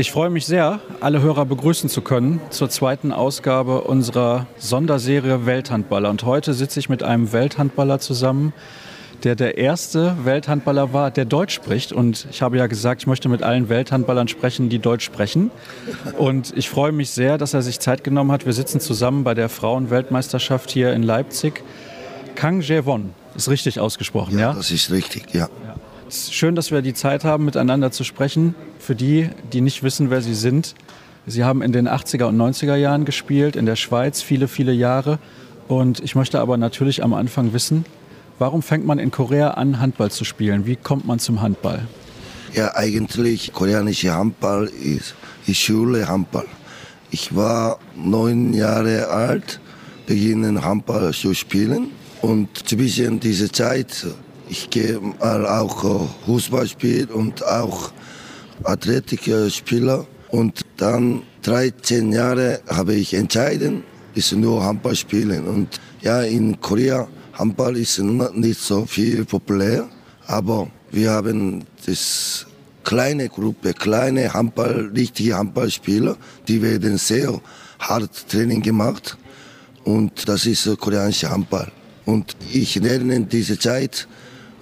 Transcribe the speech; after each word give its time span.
Ich 0.00 0.12
freue 0.12 0.30
mich 0.30 0.46
sehr, 0.46 0.80
alle 1.00 1.20
Hörer 1.20 1.44
begrüßen 1.44 1.90
zu 1.90 2.00
können 2.00 2.40
zur 2.48 2.70
zweiten 2.70 3.12
Ausgabe 3.12 3.82
unserer 3.82 4.46
Sonderserie 4.56 5.44
Welthandballer. 5.44 6.08
Und 6.08 6.24
heute 6.24 6.54
sitze 6.54 6.80
ich 6.80 6.88
mit 6.88 7.02
einem 7.02 7.34
Welthandballer 7.34 7.98
zusammen, 7.98 8.54
der 9.24 9.34
der 9.34 9.58
erste 9.58 10.16
Welthandballer 10.24 10.94
war, 10.94 11.10
der 11.10 11.26
Deutsch 11.26 11.52
spricht. 11.52 11.92
Und 11.92 12.26
ich 12.30 12.40
habe 12.40 12.56
ja 12.56 12.66
gesagt, 12.66 13.02
ich 13.02 13.08
möchte 13.08 13.28
mit 13.28 13.42
allen 13.42 13.68
Welthandballern 13.68 14.26
sprechen, 14.26 14.70
die 14.70 14.78
Deutsch 14.78 15.04
sprechen. 15.04 15.50
Und 16.16 16.56
ich 16.56 16.70
freue 16.70 16.92
mich 16.92 17.10
sehr, 17.10 17.36
dass 17.36 17.52
er 17.52 17.60
sich 17.60 17.78
Zeit 17.78 18.02
genommen 18.02 18.32
hat. 18.32 18.46
Wir 18.46 18.54
sitzen 18.54 18.80
zusammen 18.80 19.22
bei 19.22 19.34
der 19.34 19.50
Frauenweltmeisterschaft 19.50 20.70
hier 20.70 20.94
in 20.94 21.02
Leipzig. 21.02 21.62
Kang 22.36 22.62
Jae-won 22.62 23.12
ist 23.36 23.50
richtig 23.50 23.80
ausgesprochen, 23.80 24.38
ja? 24.38 24.52
Ja, 24.52 24.54
das 24.54 24.70
ist 24.70 24.90
richtig, 24.90 25.34
ja. 25.34 25.50
Es 26.10 26.24
ist 26.24 26.34
schön, 26.34 26.56
dass 26.56 26.72
wir 26.72 26.82
die 26.82 26.92
Zeit 26.92 27.22
haben, 27.22 27.44
miteinander 27.44 27.92
zu 27.92 28.02
sprechen. 28.02 28.56
Für 28.80 28.96
die, 28.96 29.30
die 29.52 29.60
nicht 29.60 29.84
wissen, 29.84 30.10
wer 30.10 30.22
Sie 30.22 30.34
sind, 30.34 30.74
Sie 31.24 31.44
haben 31.44 31.62
in 31.62 31.70
den 31.70 31.88
80er 31.88 32.24
und 32.24 32.36
90er 32.36 32.74
Jahren 32.74 33.04
gespielt, 33.04 33.54
in 33.54 33.64
der 33.64 33.76
Schweiz 33.76 34.20
viele, 34.20 34.48
viele 34.48 34.72
Jahre. 34.72 35.20
Und 35.68 36.00
ich 36.00 36.16
möchte 36.16 36.40
aber 36.40 36.56
natürlich 36.56 37.04
am 37.04 37.14
Anfang 37.14 37.52
wissen, 37.52 37.84
warum 38.40 38.60
fängt 38.60 38.84
man 38.84 38.98
in 38.98 39.12
Korea 39.12 39.50
an, 39.52 39.78
Handball 39.78 40.10
zu 40.10 40.24
spielen? 40.24 40.66
Wie 40.66 40.74
kommt 40.74 41.06
man 41.06 41.20
zum 41.20 41.42
Handball? 41.42 41.86
Ja, 42.54 42.74
eigentlich 42.74 43.52
koreanische 43.52 44.12
Handball 44.12 44.64
ist, 44.66 45.14
ist 45.46 45.58
Schule 45.58 46.08
Handball. 46.08 46.46
Ich 47.12 47.36
war 47.36 47.78
neun 47.94 48.52
Jahre 48.52 49.06
alt, 49.10 49.60
beginnen 50.08 50.64
Handball 50.64 51.14
zu 51.14 51.34
spielen. 51.34 51.92
Und 52.20 52.68
zwischen 52.68 53.20
dieser 53.20 53.52
Zeit, 53.52 54.08
ich 54.50 54.68
gehe 54.68 54.98
mal 55.00 55.46
auch 55.46 55.84
äh, 55.84 56.06
Fußball 56.26 56.66
spielen 56.66 57.08
und 57.08 57.46
auch 57.46 57.92
Athletikspieler. 58.64 60.06
Und 60.28 60.62
dann 60.76 61.22
13 61.42 62.12
Jahre 62.12 62.60
habe 62.68 62.94
ich 62.94 63.14
entschieden, 63.14 63.84
ist 64.14 64.32
nur 64.32 64.64
Handball 64.64 64.96
spielen. 64.96 65.46
Und 65.46 65.80
ja, 66.02 66.22
in 66.22 66.60
Korea 66.60 67.06
Handball 67.32 67.76
ist 67.76 67.98
nicht 68.00 68.60
so 68.60 68.84
viel 68.86 69.24
populär, 69.24 69.88
aber 70.26 70.68
wir 70.90 71.12
haben 71.12 71.64
das 71.86 72.46
kleine 72.84 73.28
Gruppe, 73.28 73.72
kleine 73.72 74.34
Handball, 74.34 74.90
richtige 74.94 75.36
Handballspieler, 75.36 76.16
die 76.48 76.60
werden 76.60 76.98
sehr 76.98 77.40
hart 77.78 78.28
Training 78.28 78.62
gemacht 78.62 79.16
und 79.84 80.28
das 80.28 80.46
ist 80.46 80.68
koreanischer 80.78 81.30
Handball. 81.30 81.70
Und 82.04 82.36
ich 82.52 82.74
lerne 82.76 83.20
diese 83.22 83.58
Zeit 83.58 84.08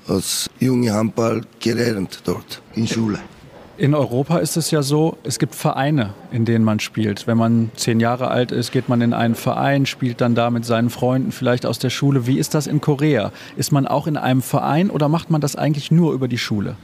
als 0.09 0.51
junge 0.59 0.93
Handball 0.93 1.43
gelernt 1.61 2.21
dort 2.25 2.63
in 2.75 2.87
Schule. 2.87 3.19
In 3.77 3.95
Europa 3.95 4.39
ist 4.39 4.57
es 4.57 4.73
ja 4.73 4.83
so, 4.83 5.19
es 5.23 5.39
gibt 5.39 5.55
Vereine, 5.55 6.13
in 6.33 6.45
denen 6.45 6.65
man 6.65 6.81
spielt. 6.81 7.29
Wenn 7.29 7.39
man 7.39 7.71
zehn 7.77 8.01
Jahre 8.01 8.27
alt 8.27 8.51
ist, 8.51 8.73
geht 8.73 8.89
man 8.89 9.01
in 9.01 9.13
einen 9.13 9.37
Verein, 9.37 9.87
spielt 9.87 10.21
dann 10.21 10.35
da 10.35 10.51
mit 10.51 10.65
seinen 10.65 10.91
Freunden, 10.91 11.31
vielleicht 11.31 11.65
aus 11.65 11.79
der 11.79 11.91
Schule. 11.91 12.27
Wie 12.27 12.39
ist 12.39 12.55
das 12.55 12.67
in 12.67 12.81
Korea? 12.81 13.31
Ist 13.57 13.71
man 13.71 13.87
auch 13.87 14.09
in 14.09 14.17
einem 14.17 14.43
Verein 14.43 14.91
oder 14.91 15.09
macht 15.09 15.31
man 15.31 15.41
das 15.41 15.55
eigentlich 15.55 15.93
nur 15.93 16.13
über 16.13 16.27
die 16.27 16.39
Schule? 16.39 16.75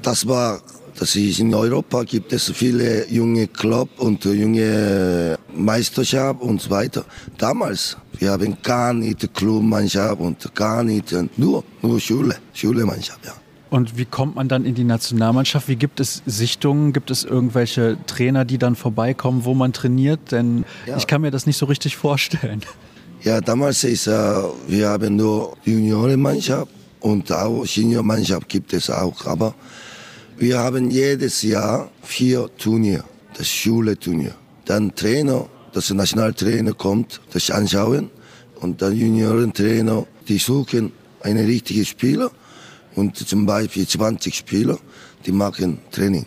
Das 0.00 0.26
war, 0.26 0.62
das 0.98 1.16
ist 1.16 1.40
in 1.40 1.54
Europa 1.54 2.02
gibt 2.04 2.32
es 2.32 2.50
viele 2.50 3.08
junge 3.08 3.46
Club 3.48 3.88
und 3.98 4.24
junge 4.24 5.38
Meisterschaft 5.54 6.40
und 6.40 6.60
so 6.60 6.70
weiter. 6.70 7.04
Damals, 7.38 7.96
wir 8.18 8.30
haben 8.30 8.56
gar 8.62 8.92
nicht 8.92 9.34
Clubmannschaft 9.34 10.20
und 10.20 10.54
gar 10.54 10.84
nicht, 10.84 11.14
nur, 11.36 11.64
nur 11.82 12.00
Schule, 12.00 12.36
Schulemannschaft, 12.52 13.24
ja. 13.24 13.32
Und 13.70 13.96
wie 13.96 14.04
kommt 14.04 14.36
man 14.36 14.48
dann 14.48 14.66
in 14.66 14.74
die 14.74 14.84
Nationalmannschaft? 14.84 15.66
Wie 15.66 15.76
gibt 15.76 15.98
es 15.98 16.22
Sichtungen? 16.26 16.92
Gibt 16.92 17.10
es 17.10 17.24
irgendwelche 17.24 17.96
Trainer, 18.06 18.44
die 18.44 18.58
dann 18.58 18.76
vorbeikommen, 18.76 19.46
wo 19.46 19.54
man 19.54 19.72
trainiert? 19.72 20.30
Denn 20.30 20.66
ja. 20.86 20.98
ich 20.98 21.06
kann 21.06 21.22
mir 21.22 21.30
das 21.30 21.46
nicht 21.46 21.56
so 21.56 21.64
richtig 21.64 21.96
vorstellen. 21.96 22.60
Ja, 23.22 23.40
damals 23.40 23.84
ist, 23.84 24.08
äh, 24.08 24.10
wir 24.66 24.90
haben 24.90 25.16
nur 25.16 25.56
Juniorenmannschaft 25.64 26.70
und 27.00 27.32
auch 27.32 27.64
Seniormannschaft 27.64 28.46
gibt 28.48 28.74
es 28.74 28.90
auch. 28.90 29.24
Aber 29.24 29.54
wir 30.38 30.58
haben 30.58 30.90
jedes 30.90 31.42
Jahr 31.42 31.90
vier 32.02 32.48
Turnier, 32.58 33.04
das 33.36 33.48
Schule-Turnier. 33.48 34.34
Dann 34.64 34.94
Trainer, 34.94 35.48
das 35.72 35.90
Nationaltrainer 35.90 36.74
kommt, 36.74 37.20
das 37.32 37.50
anschauen 37.50 38.10
und 38.60 38.82
dann 38.82 38.96
Juniorentrainer, 38.96 40.06
die 40.28 40.38
suchen 40.38 40.92
einen 41.20 41.46
richtigen 41.46 41.84
Spieler 41.84 42.30
und 42.94 43.16
zum 43.16 43.46
Beispiel 43.46 43.86
20 43.86 44.34
Spieler, 44.34 44.78
die 45.24 45.32
machen 45.32 45.78
Training. 45.90 46.26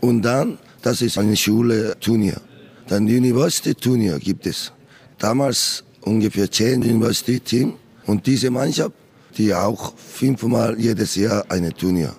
Und 0.00 0.22
dann, 0.22 0.58
das 0.82 1.02
ist 1.02 1.18
eine 1.18 1.36
Schule-Turnier. 1.36 2.40
Dann 2.88 3.04
University-Turnier 3.04 4.18
gibt 4.18 4.46
es. 4.46 4.72
Damals 5.18 5.84
ungefähr 6.02 6.50
zehn 6.50 6.82
University-Team 6.82 7.74
und 8.06 8.26
diese 8.26 8.50
Mannschaft, 8.50 8.92
die 9.36 9.54
auch 9.54 9.92
fünfmal 9.96 10.78
jedes 10.78 11.16
Jahr 11.16 11.44
eine 11.48 11.72
Turnier. 11.74 12.14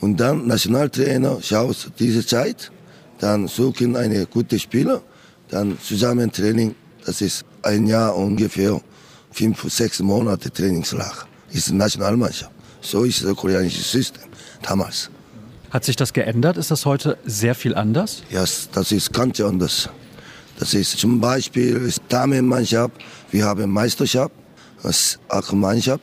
Und 0.00 0.18
dann 0.18 0.46
Nationaltrainer 0.46 1.38
schaut 1.42 1.90
diese 1.98 2.24
Zeit, 2.24 2.72
dann 3.18 3.48
suchen 3.48 3.96
eine 3.96 4.26
gute 4.26 4.58
Spieler, 4.58 5.02
dann 5.48 5.78
zusammen 5.80 6.32
Training, 6.32 6.74
das 7.04 7.20
ist 7.20 7.44
ein 7.62 7.86
Jahr 7.86 8.16
ungefähr, 8.16 8.80
fünf, 9.30 9.70
sechs 9.70 10.00
Monate 10.00 10.50
Trainingslach, 10.50 11.26
ist 11.52 11.70
Nationalmannschaft. 11.72 12.50
So 12.80 13.04
ist 13.04 13.22
das 13.22 13.36
koreanische 13.36 13.82
System 13.82 14.22
damals. 14.62 15.10
Hat 15.70 15.84
sich 15.84 15.96
das 15.96 16.12
geändert? 16.12 16.56
Ist 16.56 16.70
das 16.70 16.86
heute 16.86 17.18
sehr 17.24 17.54
viel 17.54 17.74
anders? 17.74 18.22
Ja, 18.30 18.44
das 18.72 18.92
ist 18.92 19.12
ganz 19.12 19.40
anders. 19.40 19.88
Das 20.58 20.74
ist 20.74 20.98
zum 20.98 21.20
Beispiel 21.20 21.92
Damenmannschaft, 22.08 22.94
wir 23.30 23.44
haben 23.44 23.70
Meisterschaft, 23.70 24.32
das 24.82 25.18
auch 25.28 25.52
Mannschaft. 25.52 26.02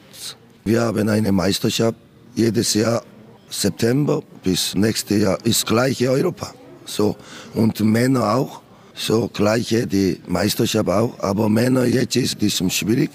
Wir 0.64 0.82
haben 0.82 1.10
eine 1.10 1.32
Meisterschaft 1.32 1.98
jedes 2.36 2.74
Jahr 2.74 3.04
September 3.50 4.22
bis 4.44 4.76
nächstes 4.76 5.22
Jahr 5.22 5.38
ist 5.46 5.66
gleiche 5.66 6.10
Europa. 6.10 6.54
So 6.86 7.16
und 7.54 7.80
Männer 7.80 8.34
auch, 8.36 8.62
so 8.94 9.28
gleiche 9.28 9.88
die 9.88 10.20
Meisterschaft 10.28 10.90
auch. 10.90 11.20
Aber 11.20 11.50
Männer 11.50 11.86
jetzt 11.86 12.16
ist 12.16 12.42
es 12.42 12.74
schwierig, 12.74 13.12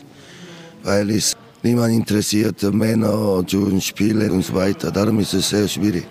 weil 0.82 1.10
es 1.10 1.36
niemand 1.62 1.94
interessiert 1.94 2.62
Männer 2.62 3.44
zu 3.46 3.80
spielen 3.80 4.30
und 4.30 4.44
so 4.44 4.54
weiter. 4.54 4.90
Darum 4.90 5.20
ist 5.20 5.34
es 5.34 5.50
sehr 5.50 5.68
schwierig. 5.68 6.06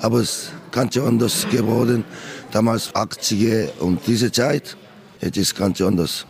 Aber 0.00 0.20
es 0.20 0.30
ist 0.30 0.52
ganz 0.70 0.96
anders 0.96 1.46
geworden. 1.50 2.04
Damals 2.52 2.94
80er 2.94 3.78
und 3.80 4.00
diese 4.06 4.30
Zeit, 4.30 4.76
jetzt 5.20 5.36
ist 5.36 5.52
es 5.52 5.54
ganz 5.54 5.80
anders. 5.80 6.26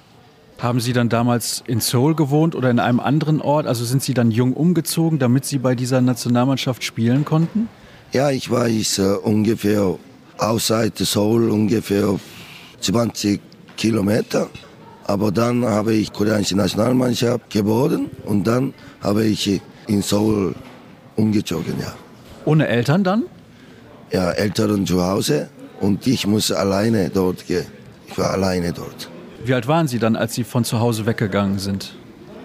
Haben 0.59 0.81
Sie 0.81 0.95
dann 0.95 1.11
damals 1.11 1.63
in 1.67 1.81
Seoul 1.81 2.15
gewohnt 2.15 2.55
oder 2.55 2.71
in 2.71 2.79
einem 2.79 2.99
anderen 2.99 3.43
Ort? 3.43 3.67
Also 3.67 3.85
sind 3.85 4.03
Sie 4.03 4.15
dann 4.15 4.31
jung 4.31 4.55
umgezogen, 4.55 5.19
damit 5.19 5.45
Sie 5.45 5.59
bei 5.59 5.75
dieser 5.75 6.01
Nationalmannschaft 6.01 6.83
spielen 6.83 7.27
konnten? 7.27 7.69
Ja, 8.13 8.31
ich 8.31 8.51
war 8.51 8.67
ich, 8.67 8.99
äh, 8.99 9.03
ungefähr 9.03 9.99
außerhalb 10.39 10.99
Seoul 10.99 11.51
ungefähr 11.51 12.19
20 12.81 13.41
Kilometer. 13.77 14.49
Aber 15.05 15.31
dann 15.31 15.65
habe 15.65 15.93
ich 15.95 16.13
koreanische 16.13 16.57
Nationalmannschaft 16.57 17.51
geboren 17.51 18.11
und 18.25 18.47
dann 18.47 18.73
habe 19.03 19.25
ich 19.25 19.61
in 19.87 20.03
Seoul 20.03 20.55
umgezogen, 21.17 21.75
ja. 21.81 21.95
Ohne 22.45 22.67
Eltern 22.67 23.05
dann? 23.05 23.25
Ja, 24.11 24.31
Eltern 24.33 24.87
zu 24.87 25.03
Hause 25.03 25.49
und 25.81 26.07
ich 26.07 26.27
muss 26.27 26.51
alleine 26.51 27.11
dort 27.11 27.47
gehen. 27.47 27.67
Ich 28.09 28.17
war 28.17 28.31
alleine 28.31 28.73
dort. 28.73 29.11
Wie 29.47 29.55
alt 29.55 29.67
waren 29.69 29.87
Sie 29.87 30.01
dann, 30.01 30.17
als 30.17 30.35
Sie 30.35 30.43
von 30.43 30.65
zu 30.65 30.81
Hause 30.81 31.07
weggegangen 31.07 31.61
sind? 31.61 31.95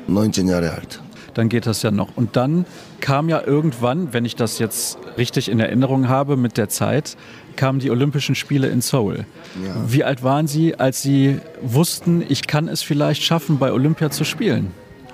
19 0.08 0.48
Jahre 0.48 0.72
alt. 0.72 1.02
Dann 1.34 1.50
geht 1.50 1.66
das 1.66 1.82
ja 1.82 1.90
noch. 1.90 2.16
Und 2.16 2.36
dann 2.36 2.66
kam 3.00 3.28
ja 3.28 3.42
irgendwann, 3.44 4.14
wenn 4.14 4.24
ich 4.24 4.36
das 4.36 4.60
jetzt 4.60 5.00
richtig 5.18 5.50
in 5.50 5.60
Erinnerung 5.60 6.10
habe 6.10 6.38
mit 6.38 6.58
der 6.58 6.70
Zeit, 6.70 7.18
kamen 7.56 7.80
die 7.80 7.90
Olympischen 7.90 8.36
Spiele 8.36 8.68
in 8.68 8.82
Seoul. 8.82 9.26
Ja. 9.66 9.74
Wie 9.88 10.04
alt 10.04 10.22
waren 10.22 10.46
Sie, 10.46 10.76
als 10.76 11.02
Sie 11.02 11.40
wussten, 11.64 12.24
ich 12.30 12.46
kann 12.46 12.68
es 12.68 12.84
vielleicht 12.84 13.24
schaffen, 13.24 13.58
bei 13.58 13.72
Olympia 13.72 14.12
zu 14.12 14.24
spielen? 14.24 14.68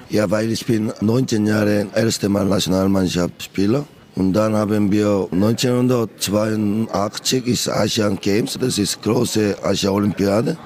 Ja, 0.09 0.29
weil 0.29 0.51
ich 0.51 0.65
bin 0.65 0.91
19 0.99 1.45
Jahre 1.45 1.87
erste 1.95 2.27
Mal 2.27 2.47
Nationalmannschaftsspieler. 2.47 3.85
Und 4.15 4.33
dann 4.33 4.55
haben 4.55 4.91
wir 4.91 5.29
1982 5.31 7.47
ist 7.47 7.69
Asian 7.69 8.19
Games, 8.19 8.57
das 8.59 8.77
ist 8.77 9.01
große 9.03 9.55
Asia 9.61 9.91
Olympiade, 9.91 10.57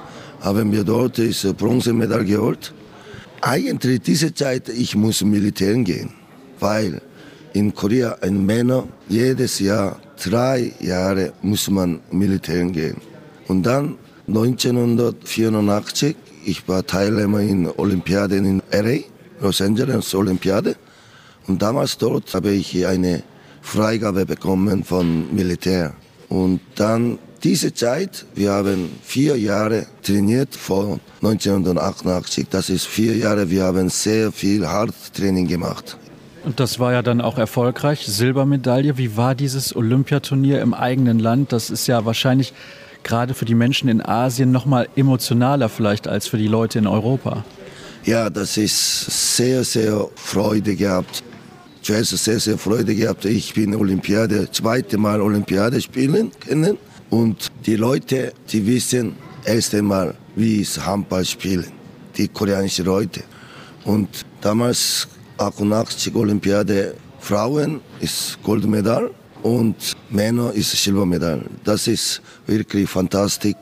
haben 0.42 0.72
wir 0.72 0.84
dort 0.84 1.18
ist 1.18 1.56
Bronzemedaille 1.56 2.24
geholt. 2.24 2.74
Eigentlich 3.40 4.02
diese 4.02 4.34
Zeit, 4.34 4.68
ich 4.68 4.94
muss 4.94 5.22
Militär 5.22 5.74
gehen, 5.78 6.10
weil 6.60 7.00
in 7.52 7.74
Korea 7.74 8.18
ein 8.20 8.44
Männer 8.44 8.86
jedes 9.08 9.58
Jahr 9.58 10.00
drei 10.22 10.72
Jahre 10.80 11.32
muss 11.42 11.70
man 11.70 12.00
Militär 12.10 12.64
gehen. 12.66 12.96
Und 13.48 13.64
dann 13.64 13.96
1984, 14.28 16.16
ich 16.44 16.68
war 16.68 16.86
Teilnehmer 16.86 17.40
in 17.40 17.68
Olympiaden 17.68 18.44
in 18.44 18.62
LA, 18.72 19.00
Los 19.40 19.60
Angeles 19.60 20.14
Olympiade. 20.14 20.76
Und 21.46 21.62
damals 21.62 21.98
dort 21.98 22.32
habe 22.34 22.52
ich 22.52 22.86
eine 22.86 23.22
Freigabe 23.60 24.26
bekommen 24.26 24.84
von 24.84 25.34
Militär. 25.34 25.94
Und 26.28 26.60
dann 26.76 27.18
diese 27.44 27.74
Zeit, 27.74 28.24
wir 28.34 28.52
haben 28.52 28.90
vier 29.02 29.36
Jahre 29.36 29.86
trainiert 30.02 30.54
vor 30.54 31.00
1988. 31.22 32.46
Das 32.48 32.70
ist 32.70 32.86
vier 32.86 33.16
Jahre, 33.16 33.50
wir 33.50 33.64
haben 33.64 33.88
sehr 33.88 34.30
viel 34.30 34.66
Hardtraining 34.66 35.48
gemacht. 35.48 35.96
Und 36.44 36.58
das 36.58 36.78
war 36.78 36.92
ja 36.92 37.02
dann 37.02 37.20
auch 37.20 37.38
erfolgreich, 37.38 38.04
Silbermedaille. 38.06 38.98
Wie 38.98 39.16
war 39.16 39.34
dieses 39.34 39.74
Olympiaturnier 39.74 40.60
im 40.60 40.74
eigenen 40.74 41.18
Land? 41.18 41.52
Das 41.52 41.70
ist 41.70 41.86
ja 41.86 42.04
wahrscheinlich 42.04 42.52
gerade 43.02 43.34
für 43.34 43.44
die 43.44 43.54
Menschen 43.54 43.88
in 43.88 44.00
Asien 44.00 44.52
noch 44.52 44.66
mal 44.66 44.88
emotionaler 44.96 45.68
vielleicht 45.68 46.08
als 46.08 46.26
für 46.26 46.38
die 46.38 46.48
Leute 46.48 46.78
in 46.78 46.86
Europa. 46.86 47.44
Ja, 48.04 48.30
das 48.30 48.56
ist 48.56 49.36
sehr, 49.36 49.62
sehr 49.64 50.08
Freude 50.16 50.74
gehabt. 50.74 51.22
Zuerst 51.82 52.16
sehr, 52.16 52.38
sehr 52.38 52.58
Freude 52.58 52.94
gehabt. 52.94 53.24
Ich 53.24 53.54
bin 53.54 53.74
Olympiade, 53.74 54.48
zweite 54.50 54.98
Mal 54.98 55.20
Olympiade 55.20 55.80
spielen 55.80 56.30
können. 56.40 56.78
Und 57.12 57.52
die 57.66 57.76
Leute, 57.76 58.32
die 58.50 58.66
wissen 58.66 59.16
erst 59.44 59.74
einmal, 59.74 60.14
wie 60.34 60.62
es 60.62 60.80
Handball 60.82 61.26
spielen. 61.26 61.70
Die 62.16 62.26
koreanischen 62.26 62.86
Leute. 62.86 63.22
Und 63.84 64.08
damals 64.40 65.06
88 65.36 66.14
Olympiade 66.14 66.94
Frauen 67.20 67.82
ist 68.00 68.38
Goldmedaille 68.42 69.10
und 69.42 69.76
Männer 70.08 70.54
ist 70.54 70.72
Silbermedaille. 70.72 71.44
Das 71.64 71.86
ist 71.86 72.22
wirklich 72.46 72.88
fantastisch, 72.88 73.56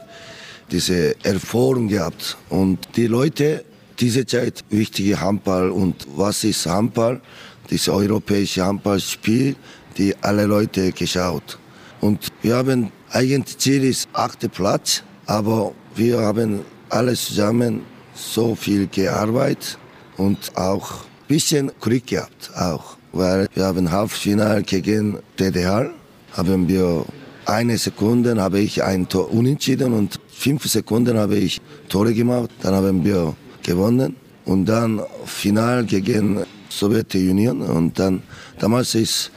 diese 0.70 1.17
Erfahrung 1.25 1.88
gehabt. 1.88 2.37
Und 2.50 2.79
die 2.94 3.08
Leute, 3.08 3.64
diese 3.99 4.25
Zeit 4.26 4.62
wichtige 4.70 5.20
Handball 5.20 5.70
und 5.70 6.06
was 6.14 6.44
ist 6.44 6.67
Handball? 6.67 7.20
Das 7.69 7.88
europäische 7.88 8.64
Handballspiel, 8.64 9.56
die 9.99 10.14
alle 10.20 10.47
Leute 10.47 10.93
geschaut. 10.93 11.58
Und 12.00 12.29
wir 12.43 12.55
haben 12.55 12.93
eigentlich 13.12 13.59
Ziel 13.59 13.85
ist 13.85 14.09
achte 14.12 14.49
Platz, 14.49 15.03
aber 15.27 15.73
wir 15.95 16.21
haben 16.21 16.61
alles 16.89 17.27
zusammen 17.27 17.83
so 18.15 18.55
viel 18.55 18.87
gearbeitet 18.87 19.79
und 20.17 20.57
auch 20.57 21.05
bisschen 21.29 21.71
Glück 21.81 22.07
gehabt 22.07 22.51
auch, 22.57 22.97
weil 23.12 23.49
wir 23.55 23.65
haben 23.65 23.91
Halbfinale 23.91 24.62
gegen 24.62 25.19
DDR, 25.39 25.91
haben 26.33 26.69
wir 26.69 27.05
eine 27.47 27.79
Sekunde 27.79 28.41
habe 28.41 28.61
ich 28.61 28.83
ein 28.83 29.09
Tor 29.09 29.33
unentschieden 29.33 29.93
und 29.93 30.21
fünf 30.29 30.65
Sekunden 30.67 31.17
habe 31.17 31.37
ich 31.37 31.61
Tore 31.89 32.15
gemacht, 32.15 32.51
dann 32.62 32.75
haben 32.75 33.05
wir 33.05 33.35
gewonnen 33.62 34.15
und 34.45 34.67
dann 34.67 35.01
Final 35.25 35.85
gegen 35.85 36.45
Sowjetunion 36.69 37.62
und 37.62 37.99
dann 37.99 38.23
damals 38.59 38.95
ist 38.95 39.33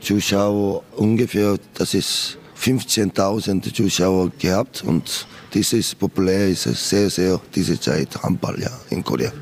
Zuschauer 0.00 0.82
ungefähr, 0.96 1.56
das 1.74 1.94
ist 1.94 2.38
15.000 2.58 3.74
Zuschauer 3.74 4.30
gehabt 4.38 4.82
und 4.86 5.26
das 5.52 5.72
ist 5.72 5.98
populär, 5.98 6.48
ist 6.48 6.64
sehr, 6.64 7.10
sehr 7.10 7.40
diese 7.54 7.78
Zeit 7.78 8.22
Handball 8.22 8.60
ja, 8.60 8.70
in 8.90 9.02
Korea 9.02 9.32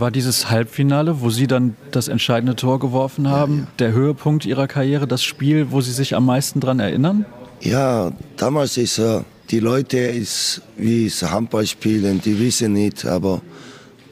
war 0.00 0.10
dieses 0.10 0.50
Halbfinale, 0.50 1.20
wo 1.20 1.30
Sie 1.30 1.46
dann 1.46 1.76
das 1.90 2.08
entscheidende 2.08 2.56
Tor 2.56 2.78
geworfen 2.78 3.28
haben, 3.28 3.54
ja, 3.54 3.60
ja. 3.60 3.68
der 3.78 3.92
Höhepunkt 3.92 4.46
Ihrer 4.46 4.68
Karriere, 4.68 5.06
das 5.06 5.22
Spiel, 5.22 5.70
wo 5.70 5.80
Sie 5.80 5.92
sich 5.92 6.14
am 6.14 6.26
meisten 6.26 6.60
daran 6.60 6.80
erinnern? 6.80 7.26
Ja, 7.60 8.12
damals 8.36 8.76
ist 8.76 8.98
äh, 8.98 9.22
die 9.50 9.60
Leute, 9.60 9.98
ist, 9.98 10.62
wie 10.76 11.06
es 11.06 11.22
Handball 11.22 11.66
spielen, 11.66 12.20
die 12.24 12.38
wissen 12.38 12.74
nicht, 12.74 13.04
aber 13.04 13.40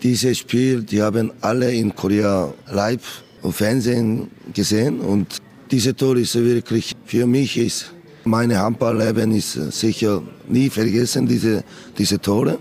dieses 0.02 0.38
Spiel, 0.38 0.82
die 0.82 1.02
haben 1.02 1.32
alle 1.40 1.72
in 1.72 1.94
Korea 1.94 2.52
live 2.70 3.22
im 3.42 3.52
Fernsehen 3.52 4.30
gesehen 4.52 5.00
und 5.00 5.38
dieses 5.70 5.94
Tor 5.96 6.16
ist 6.16 6.34
wirklich 6.34 6.94
für 7.04 7.26
mich 7.26 7.56
ist 7.56 7.92
meine 8.26 8.58
Handballleben 8.58 9.32
ist 9.32 9.52
sicher 9.72 10.22
nie 10.48 10.68
vergessen 10.68 11.26
diese 11.26 11.64
diese 11.96 12.20
Tore. 12.20 12.58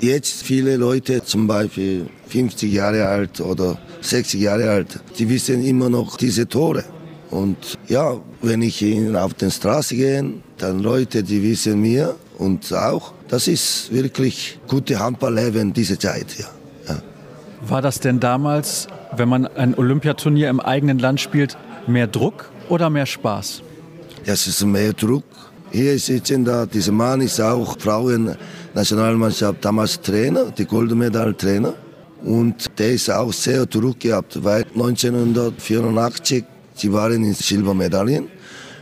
Jetzt 0.00 0.42
viele 0.42 0.76
Leute, 0.76 1.22
zum 1.22 1.46
Beispiel 1.46 2.06
50 2.26 2.72
Jahre 2.72 3.06
alt 3.06 3.40
oder 3.40 3.78
60 4.00 4.40
Jahre 4.40 4.68
alt, 4.68 5.00
die 5.18 5.28
wissen 5.28 5.64
immer 5.64 5.88
noch 5.88 6.16
diese 6.16 6.48
Tore. 6.48 6.84
Und 7.30 7.78
ja, 7.88 8.16
wenn 8.42 8.62
ich 8.62 8.84
auf 9.14 9.34
die 9.34 9.50
Straße 9.50 9.94
gehe, 9.94 10.34
dann 10.58 10.80
Leute, 10.80 11.22
die 11.22 11.42
wissen 11.42 11.80
mir 11.80 12.16
und 12.36 12.72
auch, 12.74 13.12
das 13.28 13.46
ist 13.46 13.92
wirklich 13.92 14.58
gute 14.66 14.98
Handballleben 14.98 15.72
diese 15.72 15.98
Zeit, 15.98 16.26
ja. 16.38 16.46
ja. 16.88 17.02
War 17.66 17.80
das 17.80 18.00
denn 18.00 18.18
damals, 18.18 18.88
wenn 19.16 19.28
man 19.28 19.46
ein 19.46 19.74
Olympiaturnier 19.76 20.50
im 20.50 20.58
eigenen 20.58 20.98
Land 20.98 21.20
spielt, 21.20 21.56
mehr 21.86 22.08
Druck 22.08 22.50
oder 22.68 22.90
mehr 22.90 23.06
Spaß? 23.06 23.62
Das 24.24 24.46
ist 24.46 24.64
mehr 24.64 24.92
Druck. 24.92 25.24
Hier 25.72 25.98
sitzen 25.98 26.44
da, 26.44 26.64
dieser 26.64 26.92
Mann 26.92 27.22
ist 27.22 27.40
auch 27.40 27.76
Frauen 27.80 28.36
Nationalmannschaft 28.72 29.64
damals 29.64 30.00
Trainer, 30.00 30.52
die 30.56 30.64
Goldmedaille-Trainer. 30.64 31.74
Und 32.24 32.78
der 32.78 32.92
ist 32.92 33.10
auch 33.10 33.32
sehr 33.32 33.66
Druck 33.66 33.98
gehabt, 33.98 34.42
weil 34.44 34.64
1984, 34.74 36.44
sie 36.74 36.92
waren 36.92 37.24
in 37.24 37.34
Silbermedaillen 37.34 38.28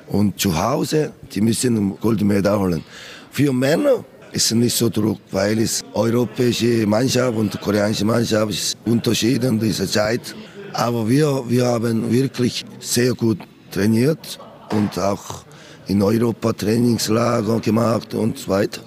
und 0.08 0.38
zu 0.38 0.54
Hause, 0.54 1.12
die 1.32 1.40
müssen 1.40 1.98
Goldmedaille 1.98 2.58
holen. 2.58 2.84
Für 3.31 3.52
Männer 3.54 4.04
ist 4.32 4.52
nicht 4.52 4.76
so 4.76 4.90
Druck, 4.90 5.20
weil 5.31 5.58
es 5.58 5.82
europäische 5.94 6.87
Mannschaft 6.87 7.38
und 7.38 7.58
koreanische 7.62 8.04
Mannschaft 8.04 8.50
ist 8.50 8.76
Unterschied 8.84 9.42
in 9.44 9.58
dieser 9.58 9.87
Zeit. 9.87 10.34
Aber 10.75 11.08
wir, 11.08 11.44
wir 11.48 11.64
haben 11.64 12.12
wirklich 12.12 12.66
sehr 12.78 13.14
gut 13.14 13.38
trainiert 13.70 14.38
und 14.72 14.99
auch 14.99 15.44
in 15.87 16.02
Europa 16.02 16.52
Trainingslager 16.52 17.61
gemacht 17.61 18.14
und 18.14 18.38
so 18.38 18.49
weiter. 18.49 18.82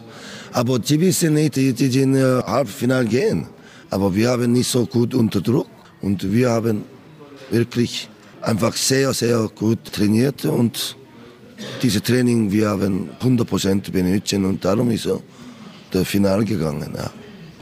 Aber 0.52 0.80
die 0.80 1.00
wissen 1.00 1.34
nicht, 1.34 1.56
die, 1.56 1.74
die 1.74 2.00
in 2.00 2.16
Halbfinale 2.16 3.06
gehen. 3.06 3.48
Aber 3.90 4.14
wir 4.16 4.30
haben 4.30 4.52
nicht 4.52 4.70
so 4.70 4.86
gut 4.86 5.14
unter 5.14 5.42
Druck 5.42 5.68
und 6.02 6.32
wir 6.32 6.52
haben 6.52 6.84
wirklich 7.50 8.10
einfach 8.42 8.76
sehr, 8.76 9.14
sehr 9.14 9.50
gut 9.56 9.80
trainiert 9.92 10.46
und 10.46 10.96
diese 11.82 12.02
Training, 12.02 12.52
wir 12.52 12.70
haben 12.70 13.10
100% 13.22 13.92
benutzt 13.92 14.34
und 14.34 14.64
darum 14.66 14.92
ist 14.92 15.04
so 15.04 15.22
der 15.94 16.06
Finale 16.06 16.44
gegangen. 16.44 16.94
Ja. 16.96 17.12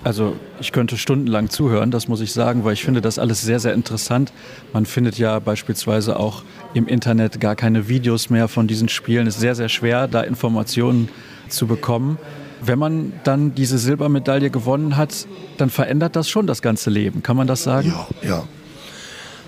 Also 0.03 0.35
ich 0.59 0.71
könnte 0.71 0.97
stundenlang 0.97 1.49
zuhören, 1.49 1.91
das 1.91 2.07
muss 2.07 2.21
ich 2.21 2.33
sagen, 2.33 2.63
weil 2.63 2.73
ich 2.73 2.83
finde 2.83 3.01
das 3.01 3.19
alles 3.19 3.41
sehr, 3.41 3.59
sehr 3.59 3.73
interessant. 3.73 4.33
Man 4.73 4.85
findet 4.85 5.19
ja 5.19 5.37
beispielsweise 5.39 6.19
auch 6.19 6.43
im 6.73 6.87
Internet 6.87 7.39
gar 7.39 7.55
keine 7.55 7.87
Videos 7.87 8.29
mehr 8.29 8.47
von 8.47 8.67
diesen 8.67 8.89
Spielen. 8.89 9.27
Es 9.27 9.35
ist 9.35 9.41
sehr, 9.41 9.55
sehr 9.55 9.69
schwer, 9.69 10.07
da 10.07 10.21
Informationen 10.21 11.09
zu 11.49 11.67
bekommen. 11.67 12.17
Wenn 12.63 12.79
man 12.79 13.13
dann 13.23 13.55
diese 13.55 13.77
Silbermedaille 13.77 14.49
gewonnen 14.49 14.95
hat, 14.95 15.27
dann 15.57 15.69
verändert 15.69 16.15
das 16.15 16.29
schon 16.29 16.47
das 16.47 16.61
ganze 16.61 16.89
Leben. 16.89 17.23
Kann 17.23 17.35
man 17.35 17.47
das 17.47 17.63
sagen? 17.63 17.93
Ja, 18.21 18.29
ja. 18.29 18.43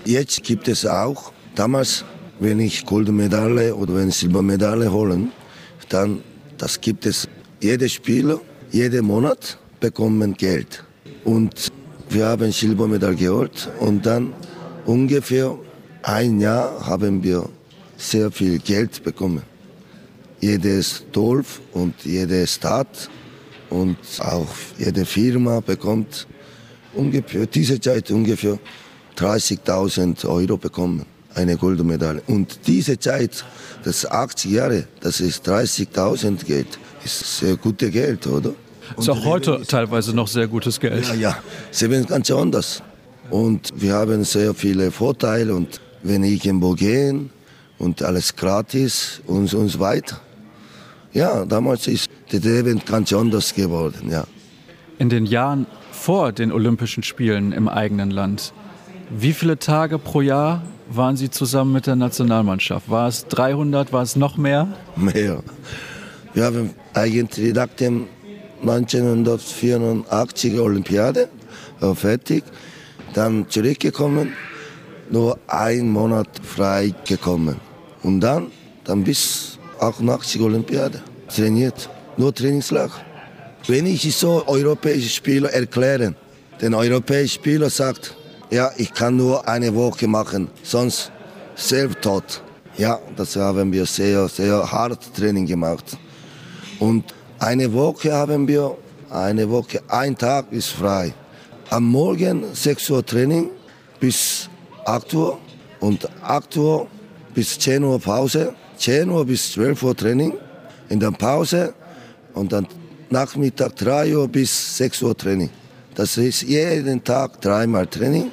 Jetzt 0.04 0.42
gibt 0.42 0.68
es 0.68 0.84
auch, 0.84 1.32
damals, 1.54 2.04
wenn 2.40 2.60
ich 2.60 2.84
Goldmedaille 2.84 3.74
oder 3.74 3.94
wenn 3.94 4.10
Silbermedaille 4.10 4.92
holen, 4.92 5.32
dann 5.88 6.22
das 6.58 6.80
gibt 6.80 7.06
es 7.06 7.28
jeder 7.60 7.88
Spieler, 7.88 8.40
jeden 8.70 9.06
Monat 9.06 9.58
bekommen 9.80 10.34
Geld. 10.34 10.84
Und 11.24 11.72
wir 12.10 12.26
haben 12.26 12.52
Silbermedaille 12.52 13.16
geholt 13.16 13.70
und 13.80 14.04
dann 14.04 14.32
ungefähr 14.86 15.56
ein 16.04 16.40
Jahr 16.40 16.86
haben 16.86 17.22
wir 17.22 17.48
sehr 17.96 18.30
viel 18.30 18.58
Geld 18.58 19.02
bekommen 19.02 19.42
jedes 20.44 21.04
Dorf 21.10 21.60
und 21.72 21.94
jede 22.04 22.46
Stadt 22.46 23.08
und 23.70 23.96
auch 24.20 24.46
jede 24.78 25.06
Firma 25.06 25.60
bekommt 25.60 26.26
ungefähr, 26.92 27.46
diese 27.46 27.80
Zeit 27.80 28.10
ungefähr 28.10 28.58
30.000 29.16 30.26
Euro 30.28 30.58
bekommen, 30.58 31.06
eine 31.34 31.56
Goldmedaille. 31.56 32.22
Und 32.26 32.58
diese 32.66 32.98
Zeit, 32.98 33.42
das 33.84 34.04
80 34.04 34.50
Jahre, 34.50 34.86
das 35.00 35.20
ist 35.20 35.48
30.000 35.48 36.44
Geld, 36.44 36.78
ist 37.04 37.38
sehr 37.38 37.56
gutes 37.56 37.90
Geld, 37.90 38.26
oder? 38.26 38.52
Ist 38.98 39.08
auch 39.08 39.24
heute 39.24 39.62
teilweise 39.66 40.14
noch 40.14 40.28
sehr 40.28 40.46
gutes 40.46 40.78
Geld. 40.78 41.08
Ja, 41.08 41.14
ja, 41.14 41.38
sie 41.70 41.88
sind 41.88 42.06
ganz 42.06 42.30
anders. 42.30 42.82
Und 43.30 43.72
wir 43.74 43.94
haben 43.94 44.24
sehr 44.24 44.52
viele 44.52 44.90
Vorteile 44.90 45.54
und 45.54 45.80
wenn 46.04 46.22
ich 46.22 46.44
irgendwo 46.44 46.74
gehe 46.74 47.28
und 47.78 48.02
alles 48.02 48.36
gratis 48.36 49.20
und, 49.26 49.52
und 49.52 49.68
so 49.68 49.80
weiter. 49.80 50.20
Ja, 51.12 51.44
damals 51.44 51.88
ist 51.88 52.08
das 52.30 52.44
Leben 52.44 52.80
ganz 52.84 53.12
anders 53.12 53.54
geworden, 53.54 54.10
ja. 54.10 54.24
In 54.98 55.08
den 55.08 55.26
Jahren 55.26 55.66
vor 55.90 56.30
den 56.32 56.52
Olympischen 56.52 57.02
Spielen 57.02 57.50
im 57.52 57.68
eigenen 57.68 58.10
Land, 58.10 58.52
wie 59.10 59.32
viele 59.32 59.58
Tage 59.58 59.98
pro 59.98 60.20
Jahr 60.20 60.62
waren 60.88 61.16
Sie 61.16 61.30
zusammen 61.30 61.72
mit 61.72 61.86
der 61.86 61.96
Nationalmannschaft? 61.96 62.90
War 62.90 63.08
es 63.08 63.26
300, 63.26 63.92
war 63.92 64.02
es 64.02 64.16
noch 64.16 64.36
mehr? 64.36 64.68
Mehr. 64.96 65.42
Wir 66.34 66.44
haben 66.44 66.70
eigentlich 66.92 67.54
nach 67.54 67.68
dem 67.68 68.06
1984 68.62 70.58
Olympiade 70.58 71.28
war 71.80 71.94
fertig, 71.94 72.44
dann 73.12 73.48
zurückgekommen, 73.48 74.32
nur 75.10 75.38
ein 75.46 75.88
Monat 75.90 76.28
frei 76.42 76.92
gekommen 77.06 77.60
und 78.02 78.20
dann, 78.20 78.50
dann 78.84 79.04
bis 79.04 79.58
88 79.80 80.40
Olympiade. 80.40 81.02
trainiert, 81.28 81.88
nur 82.16 82.34
Trainingslager. 82.34 83.00
Wenn 83.66 83.86
ich 83.86 84.14
so 84.14 84.46
europäische 84.46 85.08
Spieler 85.08 85.50
erklären, 85.50 86.16
den 86.60 86.74
europäischen 86.74 87.34
Spieler 87.34 87.70
sagt, 87.70 88.14
ja, 88.50 88.70
ich 88.76 88.92
kann 88.92 89.16
nur 89.16 89.46
eine 89.48 89.74
Woche 89.74 90.06
machen, 90.06 90.48
sonst 90.62 91.10
selbst 91.56 92.02
tot. 92.02 92.42
Ja, 92.76 92.98
das 93.16 93.36
haben 93.36 93.72
wir 93.72 93.86
sehr, 93.86 94.28
sehr 94.28 94.70
hart 94.70 95.14
Training 95.16 95.46
gemacht. 95.46 95.96
Und 96.78 97.04
eine 97.38 97.72
Woche 97.72 98.12
haben 98.12 98.46
wir, 98.46 98.76
eine 99.10 99.48
Woche, 99.48 99.80
ein 99.88 100.16
Tag 100.16 100.52
ist 100.52 100.70
frei. 100.70 101.12
Am 101.70 101.84
Morgen 101.84 102.44
6 102.52 102.90
Uhr 102.90 103.04
Training 103.04 103.50
bis 103.98 104.48
8 104.84 105.14
Uhr 105.14 105.38
und 105.80 106.08
8 106.22 106.56
Uhr 106.56 106.86
bis 107.34 107.58
10 107.58 107.82
Uhr 107.84 107.98
Pause, 107.98 108.54
10 108.76 109.08
Uhr 109.10 109.24
bis 109.24 109.52
12 109.52 109.82
Uhr 109.82 109.96
Training, 109.96 110.34
in 110.88 111.00
der 111.00 111.10
Pause 111.10 111.74
und 112.34 112.52
dann 112.52 112.66
Nachmittag 113.10 113.76
3 113.76 114.16
Uhr 114.16 114.28
bis 114.28 114.76
6 114.76 115.02
Uhr 115.02 115.16
Training. 115.16 115.50
Das 115.94 116.16
ist 116.16 116.42
jeden 116.42 117.02
Tag 117.04 117.40
dreimal 117.40 117.86
Training. 117.86 118.32